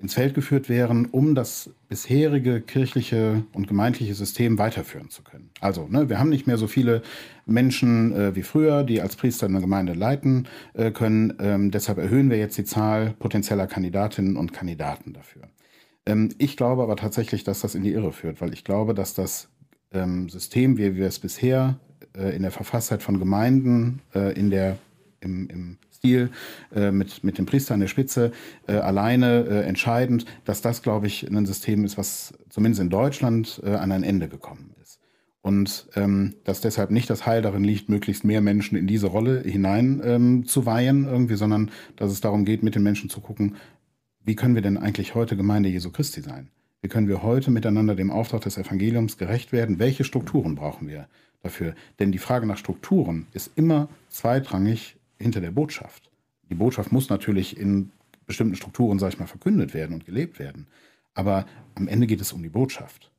ins 0.01 0.15
Feld 0.15 0.33
geführt 0.33 0.69
wären, 0.69 1.05
um 1.05 1.35
das 1.35 1.69
bisherige 1.89 2.61
kirchliche 2.61 3.43
und 3.53 3.67
gemeindliche 3.67 4.15
System 4.15 4.57
weiterführen 4.57 5.09
zu 5.09 5.23
können. 5.23 5.51
Also, 5.59 5.87
ne, 5.87 6.09
wir 6.09 6.19
haben 6.19 6.29
nicht 6.29 6.47
mehr 6.47 6.57
so 6.57 6.67
viele 6.67 7.01
Menschen 7.45 8.13
äh, 8.13 8.35
wie 8.35 8.43
früher, 8.43 8.83
die 8.83 9.01
als 9.01 9.15
Priester 9.15 9.47
eine 9.47 9.61
Gemeinde 9.61 9.93
leiten 9.93 10.47
äh, 10.73 10.91
können. 10.91 11.33
Ähm, 11.39 11.71
deshalb 11.71 11.97
erhöhen 11.97 12.29
wir 12.29 12.37
jetzt 12.37 12.57
die 12.57 12.63
Zahl 12.63 13.13
potenzieller 13.19 13.67
Kandidatinnen 13.67 14.37
und 14.37 14.53
Kandidaten 14.53 15.13
dafür. 15.13 15.43
Ähm, 16.05 16.29
ich 16.37 16.57
glaube 16.57 16.83
aber 16.83 16.95
tatsächlich, 16.95 17.43
dass 17.43 17.61
das 17.61 17.75
in 17.75 17.83
die 17.83 17.91
Irre 17.91 18.11
führt, 18.11 18.41
weil 18.41 18.53
ich 18.53 18.63
glaube, 18.63 18.93
dass 18.93 19.13
das 19.13 19.49
ähm, 19.93 20.29
System, 20.29 20.77
wie 20.77 20.95
wir 20.95 21.07
es 21.07 21.19
bisher 21.19 21.79
äh, 22.17 22.35
in 22.35 22.41
der 22.41 22.51
Verfasstheit 22.51 23.03
von 23.03 23.19
Gemeinden, 23.19 24.01
äh, 24.15 24.33
in 24.33 24.49
der, 24.49 24.77
im, 25.19 25.47
im 25.49 25.77
Stil 26.01 26.31
äh, 26.73 26.91
mit, 26.91 27.23
mit 27.23 27.37
dem 27.37 27.45
Priester 27.45 27.75
an 27.75 27.79
der 27.79 27.87
Spitze 27.87 28.31
äh, 28.67 28.73
alleine 28.73 29.45
äh, 29.45 29.61
entscheidend, 29.67 30.25
dass 30.45 30.63
das, 30.63 30.81
glaube 30.81 31.05
ich, 31.05 31.29
ein 31.29 31.45
System 31.45 31.85
ist, 31.85 31.95
was 31.95 32.33
zumindest 32.49 32.81
in 32.81 32.89
Deutschland 32.89 33.61
äh, 33.63 33.75
an 33.75 33.91
ein 33.91 34.01
Ende 34.01 34.27
gekommen 34.27 34.73
ist. 34.81 34.99
Und 35.43 35.89
ähm, 35.95 36.33
dass 36.43 36.59
deshalb 36.59 36.89
nicht 36.89 37.07
das 37.07 37.27
Heil 37.27 37.43
darin 37.43 37.63
liegt, 37.63 37.87
möglichst 37.87 38.23
mehr 38.23 38.41
Menschen 38.41 38.79
in 38.79 38.87
diese 38.87 39.07
Rolle 39.07 39.41
hinein 39.41 40.01
ähm, 40.03 40.43
irgendwie, 40.55 41.35
sondern 41.35 41.69
dass 41.97 42.11
es 42.11 42.19
darum 42.19 42.45
geht, 42.45 42.63
mit 42.63 42.73
den 42.73 42.83
Menschen 42.83 43.11
zu 43.11 43.21
gucken, 43.21 43.55
wie 44.23 44.35
können 44.35 44.55
wir 44.55 44.63
denn 44.63 44.77
eigentlich 44.77 45.13
heute 45.13 45.37
Gemeinde 45.37 45.69
Jesu 45.69 45.91
Christi 45.91 46.21
sein? 46.21 46.49
Wie 46.81 46.89
können 46.89 47.07
wir 47.07 47.21
heute 47.21 47.51
miteinander 47.51 47.93
dem 47.93 48.09
Auftrag 48.09 48.41
des 48.41 48.57
Evangeliums 48.57 49.19
gerecht 49.19 49.51
werden? 49.51 49.77
Welche 49.77 50.03
Strukturen 50.03 50.55
brauchen 50.55 50.87
wir 50.87 51.07
dafür? 51.43 51.75
Denn 51.99 52.11
die 52.11 52.17
Frage 52.17 52.47
nach 52.47 52.57
Strukturen 52.57 53.27
ist 53.33 53.51
immer 53.55 53.87
zweitrangig 54.09 54.95
hinter 55.21 55.41
der 55.41 55.51
Botschaft. 55.51 56.11
Die 56.49 56.55
Botschaft 56.55 56.91
muss 56.91 57.09
natürlich 57.09 57.57
in 57.57 57.91
bestimmten 58.25 58.55
Strukturen, 58.55 58.99
sag 58.99 59.13
ich 59.13 59.19
mal, 59.19 59.27
verkündet 59.27 59.73
werden 59.73 59.93
und 59.93 60.05
gelebt 60.05 60.39
werden. 60.39 60.67
Aber 61.13 61.45
am 61.75 61.87
Ende 61.87 62.07
geht 62.07 62.21
es 62.21 62.33
um 62.33 62.43
die 62.43 62.49
Botschaft. 62.49 63.11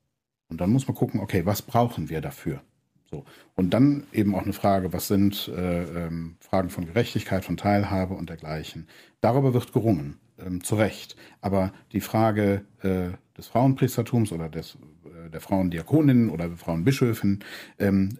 Und 0.48 0.60
dann 0.60 0.70
muss 0.70 0.86
man 0.86 0.96
gucken, 0.96 1.20
okay, 1.20 1.46
was 1.46 1.62
brauchen 1.62 2.08
wir 2.08 2.20
dafür? 2.20 2.62
So. 3.10 3.24
Und 3.54 3.74
dann 3.74 4.06
eben 4.12 4.34
auch 4.34 4.42
eine 4.42 4.54
Frage, 4.54 4.92
was 4.92 5.06
sind 5.06 5.48
äh, 5.54 6.06
ähm, 6.06 6.36
Fragen 6.40 6.70
von 6.70 6.86
Gerechtigkeit, 6.86 7.44
von 7.44 7.58
Teilhabe 7.58 8.14
und 8.14 8.30
dergleichen. 8.30 8.88
Darüber 9.20 9.52
wird 9.52 9.72
gerungen, 9.72 10.18
ähm, 10.38 10.64
zu 10.64 10.76
Recht. 10.76 11.16
Aber 11.42 11.72
die 11.92 12.00
Frage 12.00 12.64
äh, 12.80 13.10
des 13.36 13.48
Frauenpriestertums 13.48 14.32
oder 14.32 14.48
des, 14.48 14.78
äh, 15.04 15.28
der 15.30 15.42
Frauendiakoninnen 15.42 16.30
oder 16.30 16.50
Frauenbischöfen 16.56 17.44
ähm, 17.78 18.18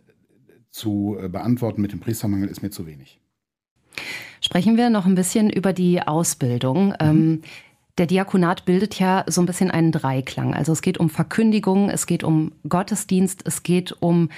zu 0.71 1.17
äh, 1.19 1.29
beantworten 1.29 1.81
mit 1.81 1.93
dem 1.93 2.01
Priestermangel 2.01 2.49
ist 2.49 2.63
mir 2.63 2.71
zu 2.71 2.87
wenig. 2.87 3.22
Sprechen 4.41 4.77
wir 4.77 4.91
noch 4.91 5.07
ein 5.07 5.15
bisschen 5.15 5.51
über 5.51 5.73
die 5.73 6.03
Ausbildung. 6.03 6.89
Mhm. 6.89 6.97
Ähm, 7.01 7.43
der 7.99 8.07
Diakonat 8.07 8.65
bildet 8.65 8.99
ja 8.99 9.25
so 9.27 9.43
ein 9.43 9.47
bisschen 9.47 9.71
einen 9.71 9.93
Dreiklang. 9.93 10.55
Also 10.55 10.73
es 10.73 10.83
geht 10.83 10.99
um 10.99 11.11
Verkündigung, 11.11 11.91
es 11.91 12.07
geht 12.07 12.25
um 12.25 12.53
Gottesdienst, 12.69 13.43
es 13.47 13.63
geht 13.63 13.95
um 14.01 14.31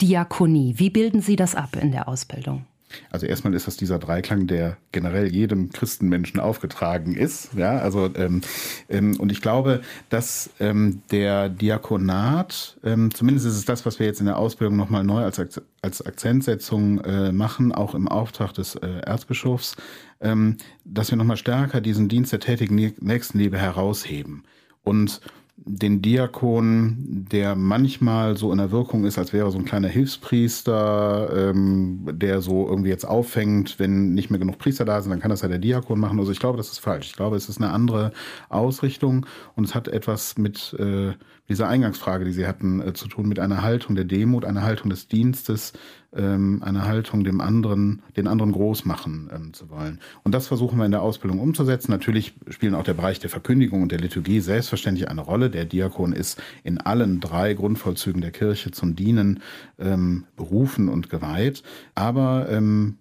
Diakonie. 0.00 0.74
Wie 0.76 0.90
bilden 0.90 1.20
Sie 1.22 1.36
das 1.36 1.54
ab 1.54 1.76
in 1.80 1.92
der 1.92 2.08
Ausbildung? 2.08 2.66
Also 3.10 3.26
erstmal 3.26 3.54
ist 3.54 3.66
das 3.66 3.76
dieser 3.76 3.98
Dreiklang, 3.98 4.46
der 4.46 4.76
generell 4.92 5.26
jedem 5.26 5.70
Christenmenschen 5.70 6.40
aufgetragen 6.40 7.14
ist. 7.14 7.54
Ja, 7.54 7.78
also 7.78 8.10
ähm, 8.14 8.40
ähm, 8.88 9.18
und 9.18 9.32
ich 9.32 9.40
glaube, 9.40 9.82
dass 10.08 10.50
ähm, 10.60 11.02
der 11.10 11.48
Diakonat, 11.48 12.78
ähm, 12.84 13.12
zumindest 13.14 13.46
ist 13.46 13.56
es 13.56 13.64
das, 13.64 13.86
was 13.86 13.98
wir 13.98 14.06
jetzt 14.06 14.20
in 14.20 14.26
der 14.26 14.38
Ausbildung 14.38 14.76
nochmal 14.76 15.04
neu 15.04 15.22
als, 15.22 15.40
als 15.82 16.02
Akzentsetzung 16.04 17.00
äh, 17.00 17.32
machen, 17.32 17.72
auch 17.72 17.94
im 17.94 18.08
Auftrag 18.08 18.54
des 18.54 18.74
äh, 18.76 19.00
Erzbischofs, 19.00 19.76
ähm, 20.20 20.56
dass 20.84 21.10
wir 21.10 21.16
nochmal 21.16 21.36
stärker 21.36 21.80
diesen 21.80 22.08
Dienst 22.08 22.32
der 22.32 22.40
tätigen 22.40 22.74
Nächstenliebe 23.00 23.58
herausheben. 23.58 24.44
Und 24.82 25.20
den 25.64 26.00
Diakon, 26.02 27.26
der 27.30 27.54
manchmal 27.54 28.36
so 28.36 28.50
in 28.50 28.58
der 28.58 28.70
Wirkung 28.70 29.04
ist, 29.04 29.18
als 29.18 29.32
wäre 29.32 29.50
so 29.50 29.58
ein 29.58 29.64
kleiner 29.64 29.88
Hilfspriester, 29.88 31.50
ähm, 31.50 32.08
der 32.12 32.40
so 32.40 32.66
irgendwie 32.66 32.88
jetzt 32.88 33.04
auffängt, 33.04 33.78
wenn 33.78 34.14
nicht 34.14 34.30
mehr 34.30 34.38
genug 34.38 34.58
Priester 34.58 34.84
da 34.84 35.00
sind, 35.00 35.10
dann 35.10 35.20
kann 35.20 35.30
das 35.30 35.42
ja 35.42 35.48
der 35.48 35.58
Diakon 35.58 36.00
machen. 36.00 36.18
Also 36.18 36.32
ich 36.32 36.40
glaube, 36.40 36.56
das 36.56 36.72
ist 36.72 36.78
falsch. 36.78 37.08
Ich 37.08 37.16
glaube, 37.16 37.36
es 37.36 37.48
ist 37.48 37.58
eine 37.58 37.70
andere 37.70 38.12
Ausrichtung 38.48 39.26
und 39.54 39.64
es 39.64 39.74
hat 39.74 39.88
etwas 39.88 40.38
mit 40.38 40.74
äh, 40.78 41.12
dieser 41.48 41.68
Eingangsfrage, 41.68 42.24
die 42.24 42.32
Sie 42.32 42.46
hatten, 42.46 42.80
äh, 42.80 42.92
zu 42.94 43.08
tun, 43.08 43.28
mit 43.28 43.38
einer 43.38 43.62
Haltung 43.62 43.96
der 43.96 44.04
Demut, 44.04 44.44
einer 44.44 44.62
Haltung 44.62 44.88
des 44.88 45.08
Dienstes, 45.08 45.72
ähm, 46.14 46.62
eine 46.64 46.86
Haltung, 46.86 47.24
dem 47.24 47.40
anderen, 47.40 48.02
den 48.16 48.26
anderen 48.26 48.52
groß 48.52 48.84
machen 48.84 49.30
ähm, 49.32 49.52
zu 49.52 49.70
wollen. 49.70 50.00
Und 50.22 50.34
das 50.34 50.48
versuchen 50.48 50.78
wir 50.78 50.84
in 50.84 50.90
der 50.90 51.02
Ausbildung 51.02 51.40
umzusetzen. 51.40 51.90
Natürlich 51.90 52.34
spielen 52.48 52.74
auch 52.74 52.84
der 52.84 52.94
Bereich 52.94 53.18
der 53.20 53.30
Verkündigung 53.30 53.82
und 53.82 53.92
der 53.92 54.00
Liturgie 54.00 54.40
selbstverständlich 54.40 55.08
eine 55.08 55.20
Rolle. 55.20 55.50
Der 55.50 55.64
Diakon 55.64 56.12
ist 56.12 56.40
in 56.64 56.78
allen 56.78 57.20
drei 57.20 57.54
Grundvollzügen 57.54 58.20
der 58.20 58.32
Kirche 58.32 58.70
zum 58.70 58.96
Dienen 58.96 59.40
ähm, 59.78 60.24
berufen 60.36 60.88
und 60.88 61.10
geweiht. 61.10 61.62
Aber 61.94 62.48
ähm, 62.50 62.96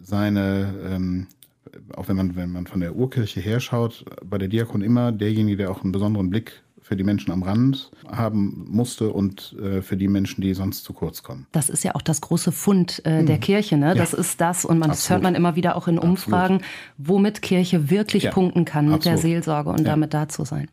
seine 0.00 0.74
ähm, 0.86 1.26
auch 1.96 2.08
wenn 2.08 2.16
man, 2.16 2.36
wenn 2.36 2.50
man 2.50 2.66
von 2.66 2.80
der 2.80 2.94
Urkirche 2.94 3.40
herschaut, 3.40 4.04
bei 4.24 4.38
der 4.38 4.48
Diakon 4.48 4.82
immer 4.82 5.12
derjenige, 5.12 5.56
der 5.56 5.70
auch 5.70 5.82
einen 5.82 5.92
besonderen 5.92 6.30
Blick 6.30 6.62
für 6.84 6.96
die 6.96 7.02
Menschen 7.02 7.32
am 7.32 7.42
Rand 7.42 7.90
haben 8.06 8.66
musste 8.68 9.10
und 9.10 9.56
äh, 9.58 9.80
für 9.80 9.96
die 9.96 10.06
Menschen, 10.06 10.42
die 10.42 10.52
sonst 10.52 10.84
zu 10.84 10.92
kurz 10.92 11.22
kommen. 11.22 11.46
Das 11.50 11.70
ist 11.70 11.82
ja 11.82 11.94
auch 11.94 12.02
das 12.02 12.20
große 12.20 12.52
Fund 12.52 13.00
äh, 13.06 13.22
mhm. 13.22 13.26
der 13.26 13.38
Kirche. 13.38 13.78
Ne? 13.78 13.94
Das 13.94 14.12
ja. 14.12 14.18
ist 14.18 14.38
das 14.38 14.66
und 14.66 14.78
man, 14.78 14.90
das 14.90 15.08
hört 15.08 15.22
man 15.22 15.34
immer 15.34 15.56
wieder 15.56 15.76
auch 15.76 15.88
in 15.88 15.98
Umfragen, 15.98 16.56
Absolut. 16.56 16.68
womit 16.98 17.40
Kirche 17.40 17.88
wirklich 17.88 18.24
ja. 18.24 18.32
punkten 18.32 18.66
kann 18.66 18.84
mit 18.84 18.96
Absolut. 18.96 19.16
der 19.16 19.22
Seelsorge 19.22 19.70
und 19.70 19.80
ja. 19.80 19.84
damit 19.86 20.12
da 20.12 20.28
zu 20.28 20.44
sein. 20.44 20.68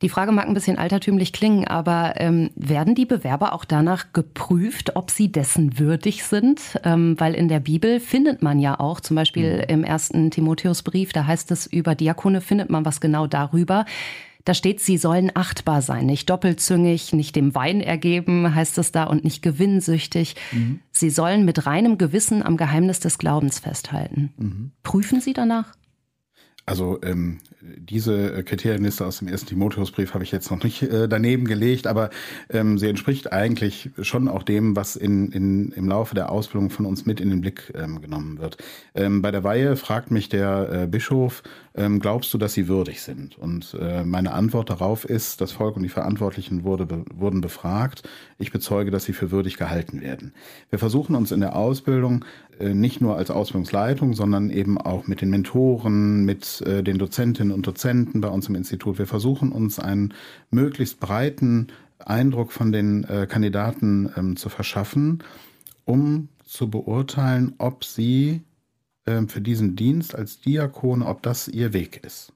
Die 0.00 0.08
Frage 0.08 0.32
mag 0.32 0.48
ein 0.48 0.54
bisschen 0.54 0.78
altertümlich 0.78 1.34
klingen, 1.34 1.68
aber 1.68 2.14
ähm, 2.16 2.50
werden 2.56 2.94
die 2.94 3.06
Bewerber 3.06 3.52
auch 3.52 3.66
danach 3.66 4.12
geprüft, 4.14 4.96
ob 4.96 5.10
sie 5.10 5.30
dessen 5.30 5.78
würdig 5.78 6.24
sind? 6.24 6.78
Ähm, 6.84 7.16
weil 7.18 7.34
in 7.34 7.48
der 7.48 7.60
Bibel 7.60 8.00
findet 8.00 8.42
man 8.42 8.58
ja 8.58 8.80
auch, 8.80 9.00
zum 9.00 9.14
Beispiel 9.14 9.58
mhm. 9.58 9.64
im 9.68 9.84
ersten 9.84 10.30
Timotheusbrief, 10.30 11.12
da 11.12 11.26
heißt 11.26 11.50
es 11.50 11.66
über 11.66 11.94
Diakone, 11.94 12.40
findet 12.40 12.70
man 12.70 12.86
was 12.86 13.00
genau 13.00 13.26
darüber. 13.26 13.84
Da 14.44 14.52
steht, 14.52 14.80
sie 14.80 14.98
sollen 14.98 15.32
achtbar 15.34 15.80
sein, 15.80 16.04
nicht 16.04 16.28
doppelzüngig, 16.28 17.14
nicht 17.14 17.34
dem 17.34 17.54
Wein 17.54 17.80
ergeben, 17.80 18.54
heißt 18.54 18.76
es 18.76 18.92
da, 18.92 19.04
und 19.04 19.24
nicht 19.24 19.42
gewinnsüchtig. 19.42 20.36
Mhm. 20.52 20.80
Sie 20.92 21.08
sollen 21.08 21.46
mit 21.46 21.64
reinem 21.64 21.96
Gewissen 21.96 22.42
am 22.42 22.58
Geheimnis 22.58 23.00
des 23.00 23.16
Glaubens 23.16 23.58
festhalten. 23.58 24.34
Mhm. 24.36 24.72
Prüfen 24.82 25.22
Sie 25.22 25.32
danach? 25.32 25.74
Also 26.66 27.00
ähm, 27.02 27.40
diese 27.76 28.42
Kriterienliste 28.44 29.06
aus 29.06 29.18
dem 29.18 29.28
ersten 29.28 29.48
Timotheusbrief 29.48 30.14
habe 30.14 30.24
ich 30.24 30.32
jetzt 30.32 30.50
noch 30.50 30.62
nicht 30.62 30.82
äh, 30.82 31.08
daneben 31.08 31.46
gelegt, 31.46 31.86
aber 31.86 32.10
ähm, 32.50 32.78
sie 32.78 32.88
entspricht 32.88 33.32
eigentlich 33.32 33.90
schon 34.02 34.28
auch 34.28 34.42
dem, 34.42 34.76
was 34.76 34.96
in, 34.96 35.30
in, 35.32 35.72
im 35.72 35.88
Laufe 35.88 36.14
der 36.14 36.30
Ausbildung 36.30 36.70
von 36.70 36.86
uns 36.86 37.06
mit 37.06 37.20
in 37.20 37.30
den 37.30 37.40
Blick 37.40 37.72
ähm, 37.74 38.00
genommen 38.00 38.38
wird. 38.38 38.58
Ähm, 38.94 39.22
bei 39.22 39.30
der 39.30 39.44
Weihe 39.44 39.76
fragt 39.76 40.10
mich 40.10 40.28
der 40.28 40.82
äh, 40.82 40.86
Bischof, 40.86 41.42
ähm, 41.76 41.98
glaubst 41.98 42.32
du, 42.32 42.38
dass 42.38 42.52
sie 42.52 42.68
würdig 42.68 43.02
sind? 43.02 43.36
Und 43.36 43.76
äh, 43.80 44.04
meine 44.04 44.32
Antwort 44.32 44.70
darauf 44.70 45.04
ist, 45.04 45.40
das 45.40 45.52
Volk 45.52 45.76
und 45.76 45.82
die 45.82 45.88
Verantwortlichen 45.88 46.64
wurde, 46.64 46.86
be, 46.86 47.04
wurden 47.12 47.40
befragt. 47.40 48.02
Ich 48.38 48.52
bezeuge, 48.52 48.90
dass 48.90 49.04
sie 49.04 49.12
für 49.12 49.30
würdig 49.30 49.56
gehalten 49.56 50.00
werden. 50.00 50.32
Wir 50.70 50.78
versuchen 50.78 51.16
uns 51.16 51.32
in 51.32 51.40
der 51.40 51.56
Ausbildung 51.56 52.24
äh, 52.60 52.74
nicht 52.74 53.00
nur 53.00 53.16
als 53.16 53.30
Ausbildungsleitung, 53.30 54.14
sondern 54.14 54.50
eben 54.50 54.78
auch 54.78 55.06
mit 55.06 55.20
den 55.20 55.30
Mentoren, 55.30 56.24
mit 56.24 56.60
äh, 56.62 56.82
den 56.82 56.98
Dozentinnen 56.98 57.52
und 57.54 57.66
Dozenten 57.66 58.20
bei 58.20 58.28
uns 58.28 58.48
im 58.48 58.54
Institut. 58.54 58.98
Wir 58.98 59.06
versuchen 59.06 59.52
uns 59.52 59.78
einen 59.78 60.12
möglichst 60.50 61.00
breiten 61.00 61.68
Eindruck 61.98 62.52
von 62.52 62.72
den 62.72 63.04
äh, 63.04 63.26
Kandidaten 63.26 64.10
ähm, 64.16 64.36
zu 64.36 64.48
verschaffen, 64.48 65.22
um 65.84 66.28
zu 66.44 66.68
beurteilen, 66.68 67.54
ob 67.58 67.84
sie 67.84 68.42
ähm, 69.06 69.28
für 69.28 69.40
diesen 69.40 69.76
Dienst 69.76 70.14
als 70.14 70.40
Diakone, 70.40 71.06
ob 71.06 71.22
das 71.22 71.48
ihr 71.48 71.72
Weg 71.72 72.04
ist. 72.04 72.32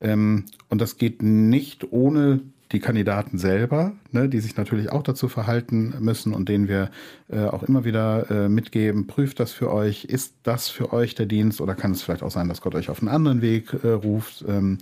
Ähm, 0.00 0.46
und 0.68 0.80
das 0.80 0.96
geht 0.96 1.22
nicht 1.22 1.92
ohne 1.92 2.40
die 2.72 2.80
Kandidaten 2.80 3.38
selber, 3.38 3.92
ne, 4.12 4.28
die 4.28 4.40
sich 4.40 4.56
natürlich 4.56 4.90
auch 4.92 5.02
dazu 5.02 5.28
verhalten 5.28 5.94
müssen 5.98 6.32
und 6.32 6.48
denen 6.48 6.68
wir 6.68 6.90
äh, 7.28 7.44
auch 7.44 7.62
immer 7.62 7.84
wieder 7.84 8.30
äh, 8.30 8.48
mitgeben, 8.48 9.06
prüft 9.06 9.40
das 9.40 9.52
für 9.52 9.72
euch, 9.72 10.04
ist 10.04 10.34
das 10.44 10.68
für 10.68 10.92
euch 10.92 11.14
der 11.14 11.26
Dienst 11.26 11.60
oder 11.60 11.74
kann 11.74 11.92
es 11.92 12.02
vielleicht 12.02 12.22
auch 12.22 12.30
sein, 12.30 12.48
dass 12.48 12.60
Gott 12.60 12.74
euch 12.74 12.88
auf 12.88 13.00
einen 13.00 13.08
anderen 13.08 13.42
Weg 13.42 13.74
äh, 13.82 13.88
ruft. 13.88 14.44
Ähm, 14.46 14.78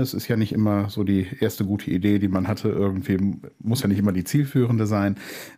es 0.00 0.14
ist 0.14 0.28
ja 0.28 0.36
nicht 0.36 0.52
immer 0.52 0.88
so 0.90 1.04
die 1.04 1.26
erste 1.40 1.64
gute 1.64 1.90
Idee, 1.90 2.18
die 2.18 2.28
man 2.28 2.48
hatte. 2.48 2.68
Irgendwie 2.68 3.18
muss 3.58 3.82
ja 3.82 3.88
nicht 3.88 3.98
immer 3.98 4.12
die 4.12 4.24
zielführende 4.24 4.86
sein. 4.86 5.16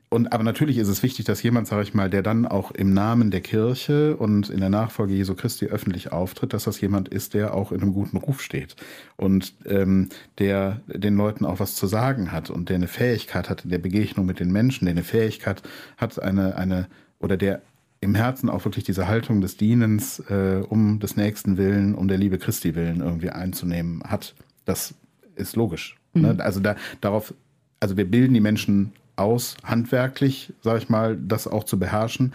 Und 0.09 0.33
aber 0.33 0.44
natürlich 0.44 0.79
ist 0.79 0.88
es 0.88 1.03
wichtig, 1.03 1.25
dass 1.25 1.42
jemand, 1.42 1.66
sage 1.66 1.83
ich 1.83 1.94
mal, 1.94 2.09
der 2.09 2.22
dann 2.22 2.46
auch 2.46 2.70
im 2.70 2.94
Namen 2.94 3.31
der 3.31 3.40
Kirche 3.40 4.16
und 4.16 4.51
in 4.51 4.61
der 4.61 4.68
Nachfolge 4.68 5.14
Jesu 5.14 5.35
Christi 5.35 5.66
öffentlich 5.66 6.12
auftritt, 6.12 6.53
dass 6.53 6.64
das 6.64 6.81
jemand 6.81 7.09
ist, 7.09 7.35
der 7.35 7.55
auch 7.55 7.72
in 7.72 7.83
einem 7.83 7.92
guten 7.92 8.16
Ruf 8.16 8.40
steht 8.40 8.77
und 9.16 9.55
ähm, 9.66 10.09
der 10.38 10.81
den 10.87 11.16
Leuten 11.16 11.44
auch 11.44 11.59
was 11.59 11.75
zu 11.75 11.87
sagen 11.87 12.33
hat 12.33 12.51
und 12.51 12.68
der 12.68 12.77
eine 12.77 12.88
Fähigkeit 12.88 13.51
hat 13.51 13.64
in 13.64 13.70
der 13.70 13.79
Begegnung 13.79 14.27
mit 14.27 14.38
den 14.38 14.53
Menschen, 14.53 14.85
der 14.85 14.92
eine 14.92 15.03
Fähigkeit 15.03 15.62
hat, 15.96 16.22
eine 16.22 16.57
eine 16.57 16.87
oder 17.18 17.37
der 17.37 17.62
im 18.00 18.14
Herzen 18.14 18.48
auch 18.50 18.64
wirklich 18.64 18.85
diese 18.85 19.09
Haltung 19.09 19.40
des 19.40 19.56
Dienens 19.56 20.20
äh, 20.28 20.62
um 20.68 21.00
des 21.00 21.16
Nächsten 21.16 21.56
willen, 21.56 21.94
um 21.94 22.09
der 22.09 22.18
Liebe 22.18 22.38
Christi 22.38 22.74
willen 22.74 23.00
irgendwie 23.00 23.30
einzunehmen 23.30 24.02
hat. 24.04 24.35
Das 24.64 24.94
ist 25.35 25.56
logisch. 25.56 25.96
Ne? 26.14 26.35
Mhm. 26.35 26.40
Also 26.40 26.61
da, 26.61 26.76
darauf, 27.00 27.35
also 27.80 27.96
wir 27.96 28.09
bilden 28.11 28.35
die 28.35 28.40
Menschen 28.40 28.92
aus, 29.16 29.56
handwerklich, 29.64 30.52
sage 30.61 30.78
ich 30.78 30.88
mal, 30.88 31.16
das 31.16 31.48
auch 31.48 31.64
zu 31.64 31.78
beherrschen. 31.78 32.35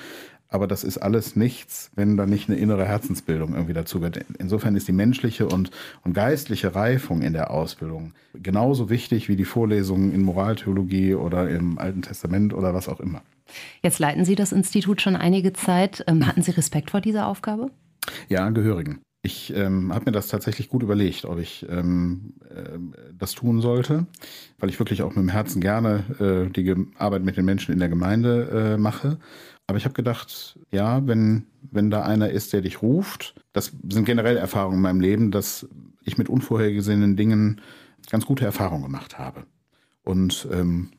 Aber 0.52 0.68
das 0.68 0.84
ist 0.84 0.98
alles 0.98 1.36
nichts, 1.38 1.90
wenn 1.96 2.18
da 2.18 2.26
nicht 2.26 2.50
eine 2.50 2.60
innere 2.60 2.86
Herzensbildung 2.86 3.54
irgendwie 3.54 3.74
dazu 3.74 4.00
gehört. 4.00 4.20
Insofern 4.38 4.76
ist 4.76 4.88
die 4.88 4.92
menschliche 4.92 5.48
und, 5.48 5.72
und 6.04 6.14
geistliche 6.14 6.76
Reifung 6.76 7.22
in 7.22 7.32
der 7.32 7.52
Ausbildung 7.52 8.14
genauso 8.34 8.90
wichtig 8.90 9.30
wie 9.30 9.38
die 9.38 9.46
Vorlesungen 9.46 10.14
in 10.14 10.22
Moraltheologie 10.22 11.16
oder 11.16 11.50
im 11.50 11.80
Alten 11.80 12.02
Testament 12.02 12.54
oder 12.54 12.74
was 12.74 12.90
auch 12.90 13.00
immer. 13.00 13.22
Jetzt 13.82 14.00
leiten 14.00 14.26
Sie 14.26 14.36
das 14.36 14.52
Institut 14.52 15.02
schon 15.02 15.16
einige 15.16 15.54
Zeit. 15.54 16.04
Ähm, 16.08 16.28
hatten 16.28 16.42
Sie 16.42 16.52
Respekt 16.52 16.92
vor 16.92 17.02
dieser 17.02 17.28
Aufgabe? 17.28 17.72
Ja, 18.28 18.50
gehörigen. 18.50 19.02
Ich 19.24 19.54
ähm, 19.56 19.94
habe 19.94 20.06
mir 20.06 20.12
das 20.14 20.30
tatsächlich 20.30 20.68
gut 20.68 20.82
überlegt, 20.82 21.26
ob 21.26 21.38
ich 21.38 21.64
ähm, 21.70 22.34
äh, 22.50 22.80
das 23.18 23.34
tun 23.34 23.62
sollte, 23.62 24.08
weil 24.58 24.70
ich 24.70 24.80
wirklich 24.80 25.04
auch 25.04 25.10
mit 25.10 25.20
dem 25.20 25.30
Herzen 25.30 25.62
gerne 25.62 26.04
äh, 26.20 26.52
die 26.52 26.76
Arbeit 26.98 27.24
mit 27.24 27.38
den 27.38 27.46
Menschen 27.46 27.72
in 27.72 27.78
der 27.78 27.90
Gemeinde 27.90 28.74
äh, 28.74 28.78
mache. 28.78 29.20
Aber 29.72 29.78
ich 29.78 29.86
habe 29.86 29.94
gedacht, 29.94 30.60
ja, 30.70 31.08
wenn, 31.08 31.46
wenn 31.62 31.90
da 31.90 32.02
einer 32.02 32.30
ist, 32.30 32.52
der 32.52 32.60
dich 32.60 32.82
ruft, 32.82 33.36
das 33.54 33.72
sind 33.90 34.04
generell 34.04 34.36
Erfahrungen 34.36 34.76
in 34.76 34.82
meinem 34.82 35.00
Leben, 35.00 35.32
dass 35.32 35.66
ich 36.04 36.18
mit 36.18 36.28
unvorhergesehenen 36.28 37.16
Dingen 37.16 37.62
ganz 38.10 38.26
gute 38.26 38.44
Erfahrungen 38.44 38.84
gemacht 38.84 39.18
habe. 39.18 39.46
Und 40.04 40.46
ähm, 40.52 40.90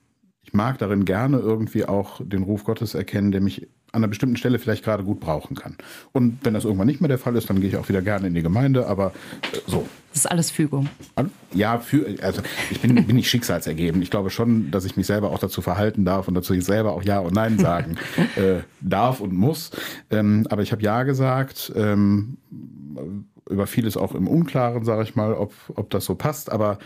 ich 0.40 0.54
mag 0.54 0.78
darin 0.78 1.04
gerne 1.04 1.36
irgendwie 1.36 1.84
auch 1.84 2.22
den 2.24 2.44
Ruf 2.44 2.64
Gottes 2.64 2.94
erkennen, 2.94 3.30
der 3.30 3.42
mich 3.42 3.68
an 3.92 4.00
einer 4.00 4.08
bestimmten 4.08 4.36
Stelle 4.36 4.58
vielleicht 4.58 4.84
gerade 4.84 5.04
gut 5.04 5.20
brauchen 5.20 5.54
kann. 5.54 5.76
Und 6.12 6.38
wenn 6.42 6.54
das 6.54 6.64
irgendwann 6.64 6.86
nicht 6.86 7.00
mehr 7.00 7.08
der 7.08 7.18
Fall 7.18 7.36
ist, 7.36 7.48
dann 7.50 7.60
gehe 7.60 7.68
ich 7.68 7.76
auch 7.76 7.88
wieder 7.88 8.02
gerne 8.02 8.26
in 8.26 8.34
die 8.34 8.42
Gemeinde, 8.42 8.86
aber 8.86 9.12
äh, 9.52 9.58
so. 9.66 9.86
Das 10.10 10.24
ist 10.24 10.30
alles 10.30 10.50
Fügung. 10.50 10.88
Ja, 11.54 11.78
für, 11.78 12.06
also 12.22 12.42
ich 12.70 12.80
bin, 12.80 12.94
bin 13.06 13.16
nicht 13.16 13.30
schicksalsergeben. 13.30 14.02
Ich 14.02 14.10
glaube 14.10 14.30
schon, 14.30 14.70
dass 14.70 14.84
ich 14.84 14.96
mich 14.96 15.06
selber 15.06 15.30
auch 15.30 15.38
dazu 15.38 15.62
verhalten 15.62 16.04
darf 16.04 16.28
und 16.28 16.34
dazu 16.34 16.58
selber 16.60 16.92
auch 16.92 17.02
Ja 17.02 17.20
und 17.20 17.34
Nein 17.34 17.58
sagen 17.58 17.96
äh, 18.36 18.60
darf 18.80 19.20
und 19.20 19.32
muss. 19.32 19.70
Ähm, 20.10 20.46
aber 20.50 20.62
ich 20.62 20.72
habe 20.72 20.82
Ja 20.82 21.02
gesagt. 21.04 21.72
Ähm, 21.76 22.36
über 23.48 23.66
vieles 23.66 23.96
auch 23.96 24.14
im 24.14 24.28
Unklaren, 24.28 24.84
sage 24.84 25.02
ich 25.02 25.14
mal, 25.14 25.34
ob, 25.34 25.52
ob 25.74 25.90
das 25.90 26.04
so 26.04 26.14
passt. 26.14 26.50
Aber 26.50 26.78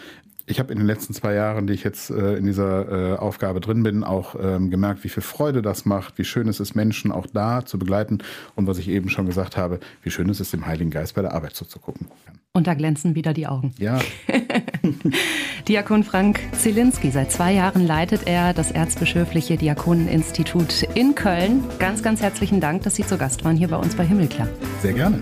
ich 0.47 0.61
habe 0.61 0.73
in 0.73 0.79
den 0.79 0.87
letzten 0.87 1.13
zwei 1.13 1.35
Jahren, 1.35 1.67
die 1.67 1.75
ich 1.75 1.83
jetzt 1.83 2.11
äh, 2.11 2.37
in 2.37 2.47
dieser 2.47 3.15
äh, 3.15 3.17
Aufgabe 3.17 3.61
drin 3.61 3.83
bin, 3.83 4.05
auch 4.05 4.37
ähm, 4.41 4.71
gemerkt, 4.71 5.03
wie 5.03 5.09
viel 5.09 5.23
Freude 5.23 5.61
das 5.61 5.85
macht, 5.85 6.19
wie 6.19 6.25
schön 6.25 6.49
es 6.49 6.61
ist, 6.61 6.75
Menschen 6.75 7.11
auch 7.11 7.27
da 7.27 7.65
zu 7.65 7.79
begleiten 7.79 8.19
und 8.55 8.67
was 8.67 8.79
ich 8.79 8.89
eben 8.89 9.09
schon 9.09 9.27
gesagt 9.27 9.57
habe, 9.57 9.81
wie 10.03 10.11
schön 10.11 10.31
es 10.31 10.41
ist, 10.41 10.53
dem 10.53 10.67
Heiligen 10.67 10.91
Geist 10.91 11.15
bei 11.15 11.23
der 11.23 11.35
Arbeit 11.35 11.55
zuzugucken. 11.55 12.07
Und 12.53 12.67
da 12.67 12.75
glänzen 12.75 13.15
wieder 13.15 13.35
die 13.35 13.47
Augen. 13.47 13.75
Ja. 13.79 13.99
Diakon 15.69 16.05
Frank 16.05 16.41
Zielinski, 16.53 17.11
seit 17.11 17.33
zwei 17.33 17.53
Jahren 17.53 17.87
leitet 17.87 18.27
er 18.27 18.55
das 18.55 18.71
Erzbischöfliche 18.71 19.57
Diakoneninstitut 19.57 20.85
in 20.95 21.15
Köln. 21.15 21.65
Ganz, 21.79 22.03
ganz 22.03 22.23
herzlichen 22.23 22.61
Dank, 22.61 22.83
dass 22.83 22.95
Sie 22.95 23.05
zu 23.05 23.19
Gast 23.19 23.45
waren 23.45 23.57
hier 23.57 23.69
bei 23.69 23.77
uns 23.77 23.95
bei 23.95 24.07
Himmelklar. 24.07 24.49
Sehr 24.81 24.95
gerne. 24.95 25.21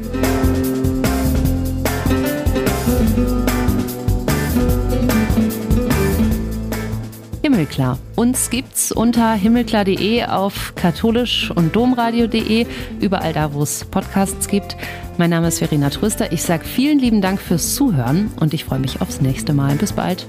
Himmelklar. 7.55 8.01
Uns 8.17 8.51
gibt's 8.51 8.91
unter 8.91 9.33
himmelklar.de 9.33 10.25
auf 10.25 10.75
katholisch 10.75 11.53
und 11.53 11.77
domradio.de, 11.77 12.67
überall 13.01 13.33
da, 13.33 13.55
wo 13.55 13.63
es 13.63 13.85
Podcasts 13.85 14.49
gibt. 14.49 14.77
Mein 15.19 15.31
Name 15.31 15.47
ist 15.47 15.61
Verena 15.61 15.89
Tröster. 15.89 16.33
Ich 16.33 16.43
sage 16.43 16.65
vielen 16.65 16.99
lieben 16.99 17.21
Dank 17.21 17.41
fürs 17.41 17.77
Zuhören 17.77 18.33
und 18.41 18.55
ich 18.55 18.65
freue 18.65 18.81
mich 18.81 19.01
aufs 19.01 19.21
nächste 19.21 19.53
Mal. 19.53 19.77
Bis 19.77 19.93
bald. 19.93 20.27